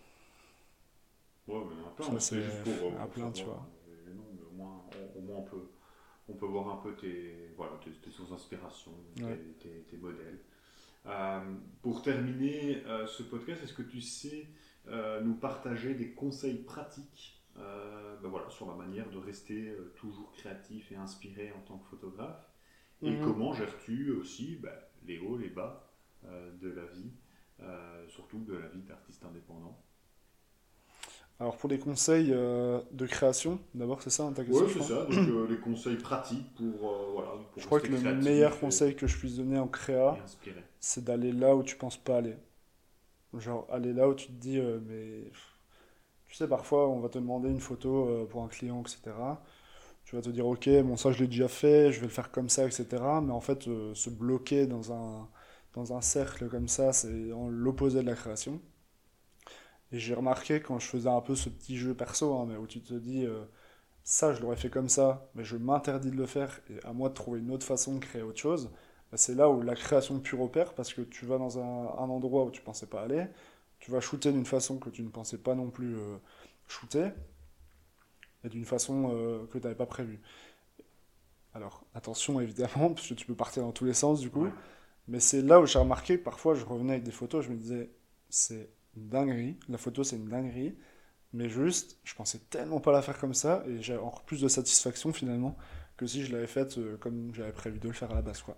[1.48, 3.68] Ouais, mais un peu, Ça, hein, c'est juste pour, euh, un plein, tu savoir.
[3.88, 4.84] Mais non, mais au moins,
[5.16, 5.70] au moins on, peut,
[6.30, 9.38] on peut voir un peu tes, voilà, tes, tes sources d'inspiration, tes, Ouais.
[9.60, 10.40] tes- tes modèles.
[11.06, 14.48] Euh, pour terminer euh, ce podcast, est-ce que tu sais
[14.88, 17.34] euh, nous partager des conseils pratiques
[18.22, 22.48] ben voilà, sur la manière de rester toujours créatif et inspiré en tant que photographe?
[23.02, 23.22] Et Mhm.
[23.24, 24.74] comment gères-tu aussi ben,
[25.06, 25.90] les hauts, les bas
[26.24, 27.12] de la vie,
[28.10, 29.84] surtout de la vie d'artiste indépendant?
[31.40, 34.82] Alors pour des conseils euh, de création, d'abord, c'est ça hein, ta question Oui, c'est
[34.82, 35.04] ça.
[35.06, 36.92] Donc, euh, les conseils pratiques pour.
[36.92, 39.68] euh, voilà, pour Je crois que le meilleur et- conseil que je puisse donner en
[39.68, 40.18] créa,
[40.80, 42.36] c'est d'aller là où tu penses pas aller.
[43.38, 45.32] Genre, aller là où tu te dis, euh, mais.
[46.28, 49.42] Tu sais, parfois, on va te demander une photo pour un client, etc.
[50.06, 52.32] Tu vas te dire, ok, bon, ça, je l'ai déjà fait, je vais le faire
[52.32, 53.22] comme ça, etc.
[53.22, 53.64] Mais en fait,
[53.94, 55.28] se bloquer dans un,
[55.74, 58.62] dans un cercle comme ça, c'est en l'opposé de la création.
[59.92, 62.68] Et j'ai remarqué quand je faisais un peu ce petit jeu perso, hein, mais où
[62.68, 63.46] tu te dis, euh,
[64.04, 67.10] ça, je l'aurais fait comme ça, mais je m'interdis de le faire, et à moi
[67.10, 68.72] de trouver une autre façon de créer autre chose,
[69.12, 71.64] bah, c'est là où la création pure opère, parce que tu vas dans un,
[72.00, 73.28] un endroit où tu pensais pas aller,
[73.80, 76.18] tu vas shooter d'une façon que tu ne pensais pas non plus euh,
[76.68, 77.10] shooter,
[78.44, 80.22] et d'une façon euh, que tu n'avais pas prévue.
[81.54, 84.52] Alors, attention évidemment, parce que tu peux partir dans tous les sens du coup, Ouais.
[85.08, 87.58] mais c'est là où j'ai remarqué que parfois je revenais avec des photos, je me
[87.58, 87.92] disais,
[88.30, 88.70] c'est
[89.10, 90.76] dinguerie, la photo c'est une dinguerie,
[91.34, 94.48] mais juste, je pensais tellement pas la faire comme ça, et j'ai encore plus de
[94.50, 95.58] satisfaction finalement
[95.98, 98.42] que si je l'avais faite euh, comme j'avais prévu de le faire à la base,
[98.44, 98.58] quoi.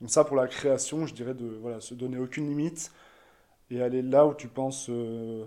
[0.00, 2.90] Donc ça, pour la création, je dirais de voilà, se donner aucune limite
[3.70, 5.46] et aller là où tu penses, euh,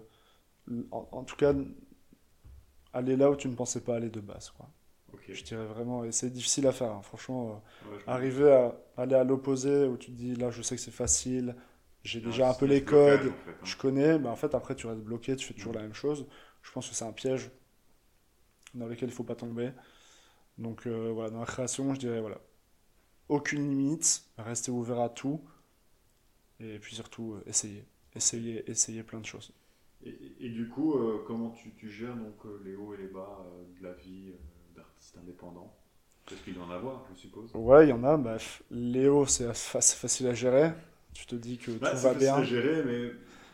[0.91, 1.53] en, en tout cas,
[2.93, 4.69] aller là où tu ne pensais pas aller de base, quoi.
[5.31, 7.51] Je dirais vraiment, et c'est difficile à faire, hein, franchement.
[7.51, 10.81] euh, Ouais, arriver à aller à l'opposé où tu te dis là je sais que
[10.81, 11.55] c'est facile,
[12.03, 13.67] j'ai y a déjà un peu les codes, en fait, hein.
[13.67, 15.75] je connais, mais en fait après tu restes bloqué, tu fais toujours Mm.
[15.75, 16.27] la même chose.
[16.61, 17.51] Je pense que c'est un piège
[18.73, 19.71] dans lequel il faut pas tomber.
[20.57, 22.39] Donc euh, voilà, dans la création, je dirais voilà,
[23.29, 25.41] aucune limite, rester ouvert à tout,
[26.59, 27.85] et puis surtout euh, essayer,
[28.15, 29.53] essayer, essayer plein de choses.
[30.05, 33.07] Et, et- du coup, euh, comment tu, tu gères donc euh, les hauts et les
[33.07, 33.43] bas
[33.79, 34.33] de la vie
[34.75, 35.73] d'artiste indépendant?
[36.25, 37.55] Parce qu'il doit en avoir, je suppose.
[37.55, 38.37] Ouais, il y en a, bah,
[39.27, 40.71] c'est fa- c'est facile à gérer,
[41.13, 42.43] tu te dis que Bah, tout va bien.
[42.43, 43.11] gérer, mais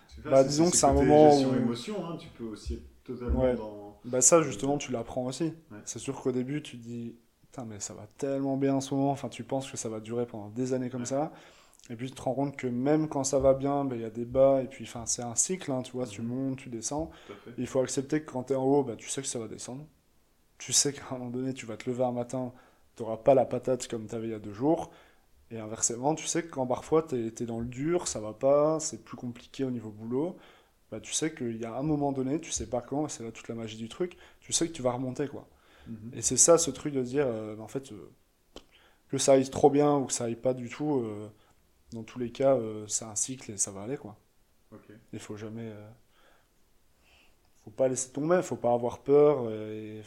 [0.08, 3.04] c'est Bah, disons que c'est un moment gestion où- émotion, hein, tu peux aussi être
[3.04, 3.56] totalement Ouais.
[3.56, 4.00] dans.
[4.06, 5.54] Bah ça justement tu l'apprends aussi.
[5.72, 5.78] Ouais.
[5.86, 8.94] C'est sûr qu'au début tu te dis putain mais ça va tellement bien en ce
[8.94, 11.08] moment, enfin tu penses que ça va durer pendant des années comme Ouais.
[11.08, 11.32] ça,
[11.90, 14.06] et puis tu te rends compte que même quand ça va bien, bah, il y
[14.06, 16.28] a des bas, et puis c'est un cycle, hein, tu vois, tu Mhm.
[16.28, 17.10] montes, tu descends,
[17.58, 19.48] il faut accepter que quand tu es en haut, bah, tu sais que ça va
[19.48, 19.86] descendre,
[20.60, 22.54] tu sais qu'à un moment donné tu vas te lever un matin,
[22.96, 24.92] tu n'auras pas la patate comme tu avais il y a deux jours,
[25.52, 28.80] et inversement tu sais que quand parfois tu es, dans le dur, ça va pas,
[28.80, 30.38] c'est plus compliqué au niveau boulot,
[30.92, 33.32] bah, tu sais qu'il y a un moment donné, tu sais pas quand, c'est là
[33.32, 35.48] toute la magie du truc, tu sais que tu vas remonter quoi.
[35.88, 36.12] Mhm.
[36.14, 38.12] Et c'est ça ce truc de dire, euh, en fait, euh,
[39.10, 41.30] que ça aille trop bien ou que ça aille pas du tout, euh,
[41.92, 44.16] dans tous les cas, c'est un cycle et ça va aller quoi.
[44.72, 44.92] Ok.
[45.14, 45.74] Il faut jamais.
[47.64, 50.04] faut pas laisser tomber, faut pas avoir peur et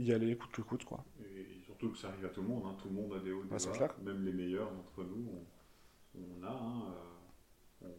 [0.00, 1.04] y aller coûte que coûte quoi.
[1.20, 2.76] Et surtout que ça arrive à tout le monde, hein.
[2.80, 5.28] tout le monde a des hauts et des Ouais, même les meilleurs d'entre nous,
[6.16, 6.94] on, on a, hein,
[7.82, 7.94] euh, on,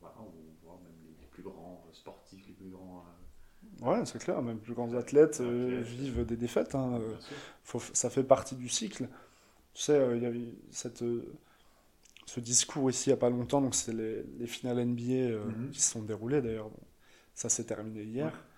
[0.00, 3.04] voilà, on voit même les, les plus grands sportifs, les plus grands.
[3.06, 6.74] euh, Ouais, c'est clair, même plus grands athlètes euh, vivent des défaites.
[6.74, 7.16] hein, euh,
[7.64, 9.08] faut, ça fait partie du cycle.
[9.74, 11.38] Tu sais, euh, il y avait cette, euh,
[12.26, 15.50] ce discours ici il n'y a pas longtemps, donc c'est les, les finales NBA euh,
[15.50, 15.72] Mhm.
[15.72, 16.70] qui se sont déroulées d'ailleurs.
[16.70, 16.80] Bon,
[17.34, 18.32] ça s'est terminé hier.
[18.32, 18.51] Ouais.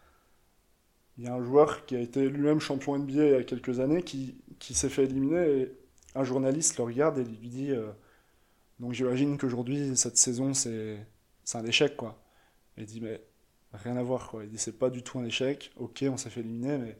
[1.18, 3.80] Il y a un joueur qui a été lui-même champion NBA il y a quelques
[3.80, 5.72] années qui, qui s'est fait éliminer et
[6.14, 7.90] un journaliste le regarde et lui dit euh,
[8.80, 11.06] Donc j'imagine qu'aujourd'hui, cette saison, c'est
[11.54, 12.22] un échec, quoi.
[12.76, 13.22] Il dit Mais
[13.72, 14.44] rien à voir, quoi.
[14.44, 15.72] Il dit C'est pas du tout un échec.
[15.76, 16.98] Ok, on s'est fait éliminer, mais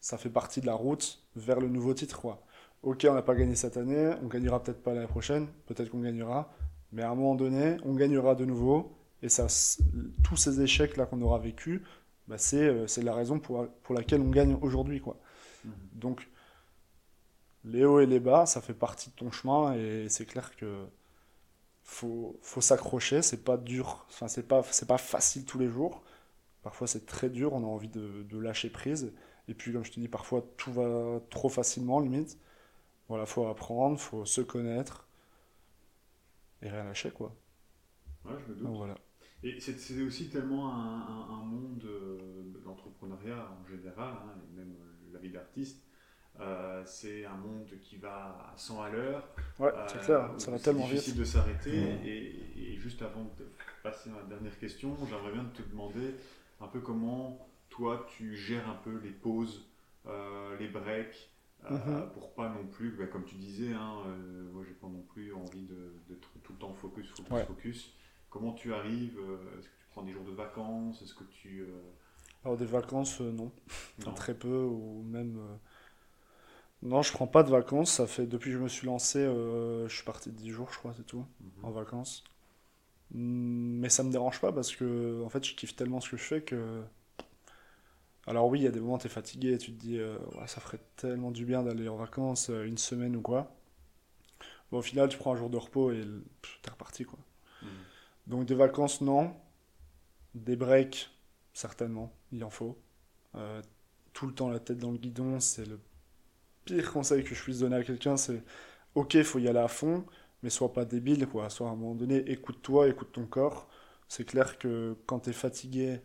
[0.00, 2.42] ça fait partie de la route vers le nouveau titre, quoi.
[2.82, 6.00] Ok, on n'a pas gagné cette année, on gagnera peut-être pas l'année prochaine, peut-être qu'on
[6.00, 6.50] gagnera,
[6.92, 8.96] mais à un moment donné, on gagnera de nouveau.
[9.22, 9.48] Et ça,
[10.24, 11.82] tous ces échecs-là qu'on aura vécu,
[12.30, 15.18] bah c'est la raison pour, pour laquelle on gagne aujourd'hui, quoi.
[15.64, 15.70] Mmh.
[15.94, 16.28] Donc,
[17.64, 20.86] les hauts et les bas, ça fait partie de ton chemin et c'est clair que
[21.82, 26.02] faut, faut s'accrocher, c'est pas dur, enfin c'est pas, facile tous les jours.
[26.62, 29.12] Parfois c'est très dur, on a envie de, de, lâcher prise.
[29.48, 32.38] Et puis comme je te dis, parfois tout va trop facilement limite.
[33.08, 35.08] Voilà, faut apprendre, faut se connaître
[36.62, 37.34] et rien lâcher quoi.
[38.24, 38.68] Ouais, je me doute.
[38.68, 38.96] voilà.
[39.42, 41.82] Et c'est aussi tellement un, un, monde
[42.64, 44.74] d'entrepreneuriat en général, hein, et même
[45.12, 45.82] la vie d'artiste,
[46.40, 49.28] euh, c'est un monde qui va à 100 à l'heure.
[49.58, 51.00] Ouais, c'est euh, clair, ça va tellement vite.
[51.00, 51.76] C'est difficile de s'arrêter.
[52.04, 53.44] Et, juste avant de
[53.82, 56.14] passer à la dernière question, j'aimerais bien te demander
[56.62, 59.68] un peu comment toi tu gères un peu les pauses,
[60.06, 61.30] euh, les breaks,
[61.68, 62.08] mhm.
[62.14, 64.02] pour pas non plus, bah, comme tu disais, hein,
[64.50, 65.68] moi j'ai pas non plus envie
[66.08, 67.94] d'être tout le temps focus, focus, focus.
[68.30, 69.18] Comment tu arrives
[69.58, 71.66] Est-ce que tu prends des jours de vacances Est-ce que tu
[72.42, 73.52] alors des vacances, non.
[74.16, 75.38] Très peu, ou même
[76.82, 77.92] non, je prends pas de vacances.
[77.92, 80.78] Ça fait depuis que je me suis lancé, euh, je suis parti 10 jours, je
[80.78, 81.64] crois, c'est tout, mhm.
[81.64, 82.24] en vacances.
[83.12, 86.22] Mais ça me dérange pas parce que en fait, je kiffe tellement ce que je
[86.22, 86.82] fais que.
[88.26, 89.98] Alors oui, il y a des moments où tu es fatigué et tu te dis,
[89.98, 90.16] euh,
[90.46, 93.52] ça ferait tellement du bien d'aller en vacances euh, une semaine ou quoi.
[94.70, 96.04] Bon, au final, tu prends un jour de repos et
[96.62, 97.18] t'es reparti, quoi.
[98.30, 99.34] Donc des vacances, non.
[100.34, 101.10] Des breaks,
[101.52, 102.78] certainement, il en faut.
[104.12, 105.80] tout le temps la tête dans le guidon, c'est le
[106.64, 108.42] pire conseil que je puisse donner à quelqu'un, c'est
[108.94, 110.04] ok, il faut y aller à fond,
[110.42, 111.50] mais sois pas débile, quoi.
[111.50, 113.68] Soit à un moment donné, écoute-toi, écoute ton corps.
[114.08, 116.00] C'est clair que quand tu es fatigué,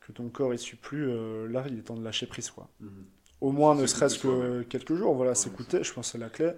[0.00, 2.68] que ton corps ne suit plus, euh, là, il est temps de lâcher prise, quoi.
[2.80, 3.06] Mhm.
[3.40, 6.52] Au moins, ne serait-ce que quelques jours, voilà, s'écouter, je pense que c'est la clé.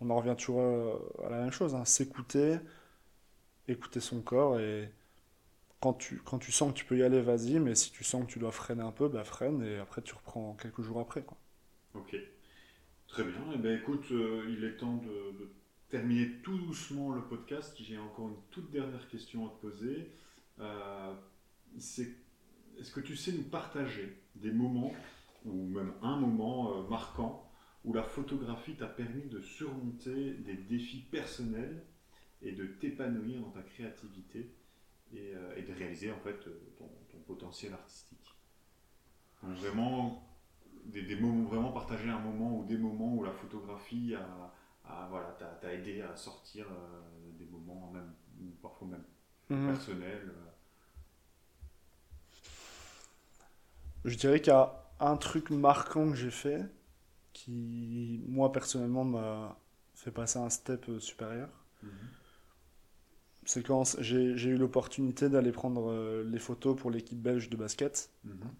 [0.00, 0.94] On en revient toujours euh,
[1.26, 1.84] à la même chose, hein.
[1.84, 2.58] s'écouter,
[3.68, 4.90] écouter son corps et
[5.80, 8.24] quand tu, quand tu sens que tu peux y aller, vas-y, mais si tu sens
[8.24, 11.24] que tu dois freiner un peu, bah freine et après tu reprends quelques jours après.
[11.94, 12.16] Ok.
[13.06, 13.40] Très bien.
[13.54, 15.50] Eh bien écoute, euh, il est temps de,
[15.90, 17.76] terminer tout doucement le podcast.
[17.78, 20.10] J'ai encore une toute dernière question à te poser.
[20.58, 21.12] Euh,
[21.76, 24.94] est-ce que tu sais nous partager des moments,
[25.44, 27.48] ou même un moment euh, marquant,
[27.84, 31.84] où la photographie t'a permis de surmonter des défis personnels
[32.44, 34.54] et de t'épanouir dans ta créativité
[35.12, 35.32] et,
[35.62, 36.38] de réaliser en fait
[36.76, 38.34] ton, ton potentiel artistique
[39.42, 40.24] Vraiment
[40.86, 45.72] des, moments, vraiment partager un moment ou des moments où la photographie a, voilà, t'a
[45.72, 48.12] aidé à sortir euh, des moments même,
[48.62, 49.04] parfois même
[49.48, 49.74] mhm.
[49.74, 50.28] personnels.
[50.28, 50.50] Euh.
[54.04, 56.62] Je dirais qu'il y a un truc marquant que j'ai fait
[57.32, 59.58] qui, moi personnellement, m'a
[59.94, 61.48] fait passer un step supérieur.
[61.82, 61.90] Mhm.
[63.46, 68.10] C'est quand j'ai eu l'opportunité d'aller prendre euh, les photos pour l'équipe belge de basket.
[68.24, 68.50] Mhm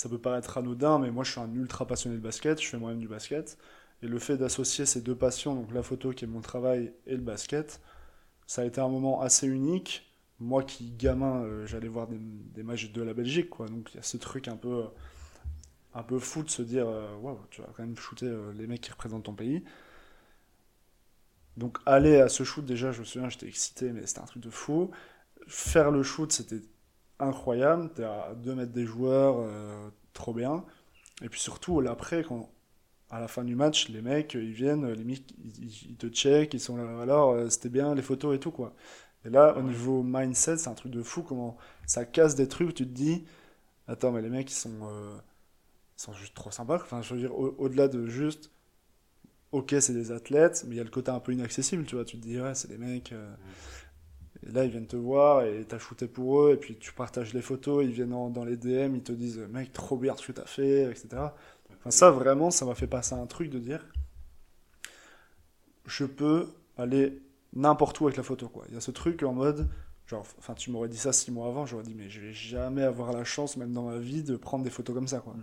[0.00, 2.78] ça peut paraître anodin, mais moi je suis un ultra passionné de basket, je fais
[2.78, 3.58] moi-même du basket.
[4.02, 7.16] Et le fait d'associer ces deux passions, donc la photo qui est mon travail et
[7.16, 7.82] le basket,
[8.46, 10.10] ça a été un moment assez unique.
[10.38, 13.66] Moi qui, gamin, euh, j'allais voir des, matchs de la Belgique, quoi.
[13.68, 14.84] Donc il y a ce truc un peu,
[15.92, 18.80] un peu fou de se dire, euh, waouh, tu vas quand même shooter les mecs
[18.80, 19.62] qui représentent ton pays.
[21.60, 24.42] Donc aller à ce shoot, déjà, je me souviens, j'étais excité, mais c'était un truc
[24.42, 24.90] de fou.
[25.46, 26.62] Faire le shoot, c'était
[27.18, 27.90] incroyable.
[27.94, 30.64] Tu es à 2 mètres des joueurs, euh, trop bien.
[31.22, 32.50] Et puis surtout, après, quand,
[33.10, 35.24] à la fin du match, les mecs, ils viennent, les mecs,
[35.60, 38.74] ils, te check, ils sont là, alors, euh, c'était bien les photos et tout, quoi.
[39.26, 42.72] Et là, au niveau mindset, c'est un truc de fou, comment ça casse des trucs,
[42.74, 43.26] tu te dis,
[43.86, 45.14] attends, mais les mecs, ils sont, euh,
[45.96, 46.76] sont juste trop sympas.
[46.76, 48.50] Enfin, je veux dire, au-delà de juste,
[49.52, 52.04] ok, c'est des athlètes, mais il y a le côté un peu inaccessible, tu vois.
[52.04, 53.12] Tu te dis, ouais, c'est des mecs.
[54.46, 57.34] Et là, ils viennent te voir et t'as shooté pour eux, et puis tu partages
[57.34, 60.32] les photos, ils viennent dans les DM, ils te disent mec, trop bien ce que
[60.32, 61.08] t'as fait, etc.
[61.78, 63.84] Enfin, ça, vraiment, ça m'a fait passer un truc de dire
[65.86, 66.48] je peux
[66.78, 67.20] aller
[67.52, 68.64] n'importe où avec la photo, quoi.
[68.68, 69.68] Il y a ce truc en mode
[70.06, 72.82] genre, enfin, tu m'aurais dit ça six mois avant, j'aurais dit mais je vais jamais
[72.82, 75.34] avoir la chance, même dans ma vie, de prendre des photos comme ça, quoi.
[75.34, 75.42] Mhm.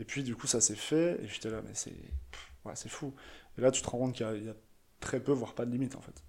[0.00, 1.94] Et puis, du coup, ça s'est fait, et j'étais là, mais c'est
[2.64, 3.14] ouais, c'est fou.
[3.58, 4.54] Et là, tu te rends compte qu'il y, a
[5.00, 6.22] très peu, voire pas de limite, en fait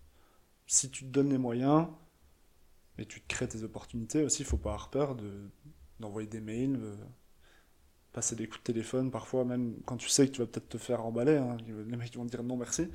[0.65, 1.87] si tu te donnes les moyens
[2.97, 5.31] et tu te crées tes opportunités aussi, il faut pas avoir peur de,
[5.99, 6.79] d'envoyer des mails,
[8.11, 10.77] passer des coups de téléphone, parfois même quand tu sais que tu vas peut-être te
[10.77, 12.89] faire emballer, hein, les mecs vont te dire non merci,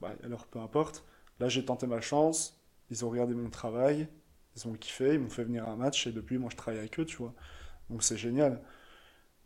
[0.00, 1.04] bah, alors peu importe.
[1.40, 2.60] Là j'ai tenté ma chance,
[2.90, 4.08] ils ont regardé mon travail,
[4.56, 6.78] ils ont kiffé, ils m'ont fait venir à un match et depuis moi je travaille
[6.78, 7.34] avec eux, tu vois.
[7.90, 8.62] Donc c'est génial.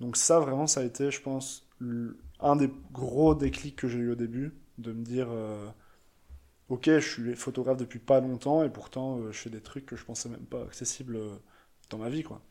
[0.01, 1.66] Donc ça vraiment ça a été je pense
[2.41, 5.68] un des gros déclics que j'ai eu au début, de me dire euh,
[6.68, 9.97] ok je suis photographe depuis pas longtemps et pourtant euh, je fais des trucs que
[9.97, 11.36] je pensais même pas accessibles euh,
[11.91, 12.43] dans ma vie quoi.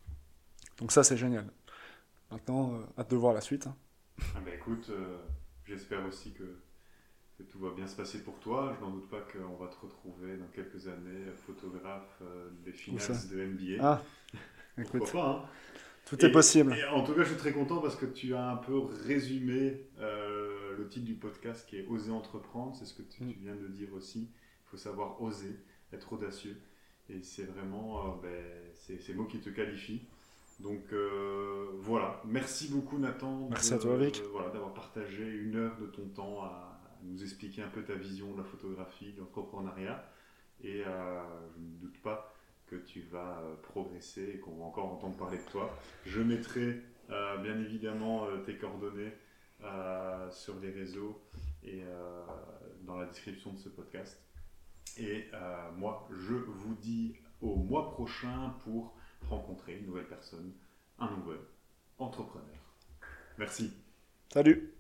[0.78, 1.50] Donc ça c'est génial.
[2.32, 3.68] Maintenant hâte de voir la suite.
[3.68, 3.76] Hein.
[4.36, 4.92] Ah bah écoute,
[5.66, 6.60] j'espère aussi que
[7.38, 8.76] que tout va bien se passer pour toi.
[8.76, 12.22] Je n'en doute pas qu'on va te retrouver dans quelques années, photographe
[12.66, 13.78] des finales de NBA.
[13.80, 14.02] Ah,
[14.78, 15.12] écoute.
[15.12, 15.50] pas, hein.
[16.08, 16.76] Tout est possible.
[16.92, 20.76] en tout cas, je suis très content parce que tu as un peu résumé euh,
[20.78, 22.76] le titre du podcast qui est Oser entreprendre.
[22.76, 23.34] C'est ce que tu, mm.
[23.42, 24.30] viens de dire aussi.
[24.30, 25.56] Il faut savoir oser,
[25.94, 26.58] être audacieux.
[27.10, 30.02] Et c'est vraiment euh, ben, ces mots qui te qualifient.
[30.60, 30.92] Donc
[31.82, 33.48] voilà, merci beaucoup Nathan.
[33.52, 34.24] Merci à toi Vic.
[34.32, 38.32] voilà, d'avoir partagé une heure de ton temps à, nous expliquer un peu ta vision
[38.34, 40.04] de la photographie, de l'entrepreneuriat.
[40.64, 41.22] Et euh,
[41.54, 42.34] je ne doute pas
[42.68, 45.76] que tu vas euh, progresser et qu'on va encore entendre parler de toi.
[46.06, 49.14] Je mettrai euh, bien évidemment tes coordonnées
[50.30, 51.20] sur les réseaux
[51.64, 51.82] et
[52.84, 54.22] dans la description de ce podcast.
[55.00, 55.26] Et
[55.78, 58.96] moi, je vous dis au mois prochain pour
[59.28, 60.54] rencontrer une nouvelle personne,
[61.00, 61.40] un nouvel
[61.98, 62.46] entrepreneur.
[63.40, 63.74] Merci.
[64.32, 64.77] Salut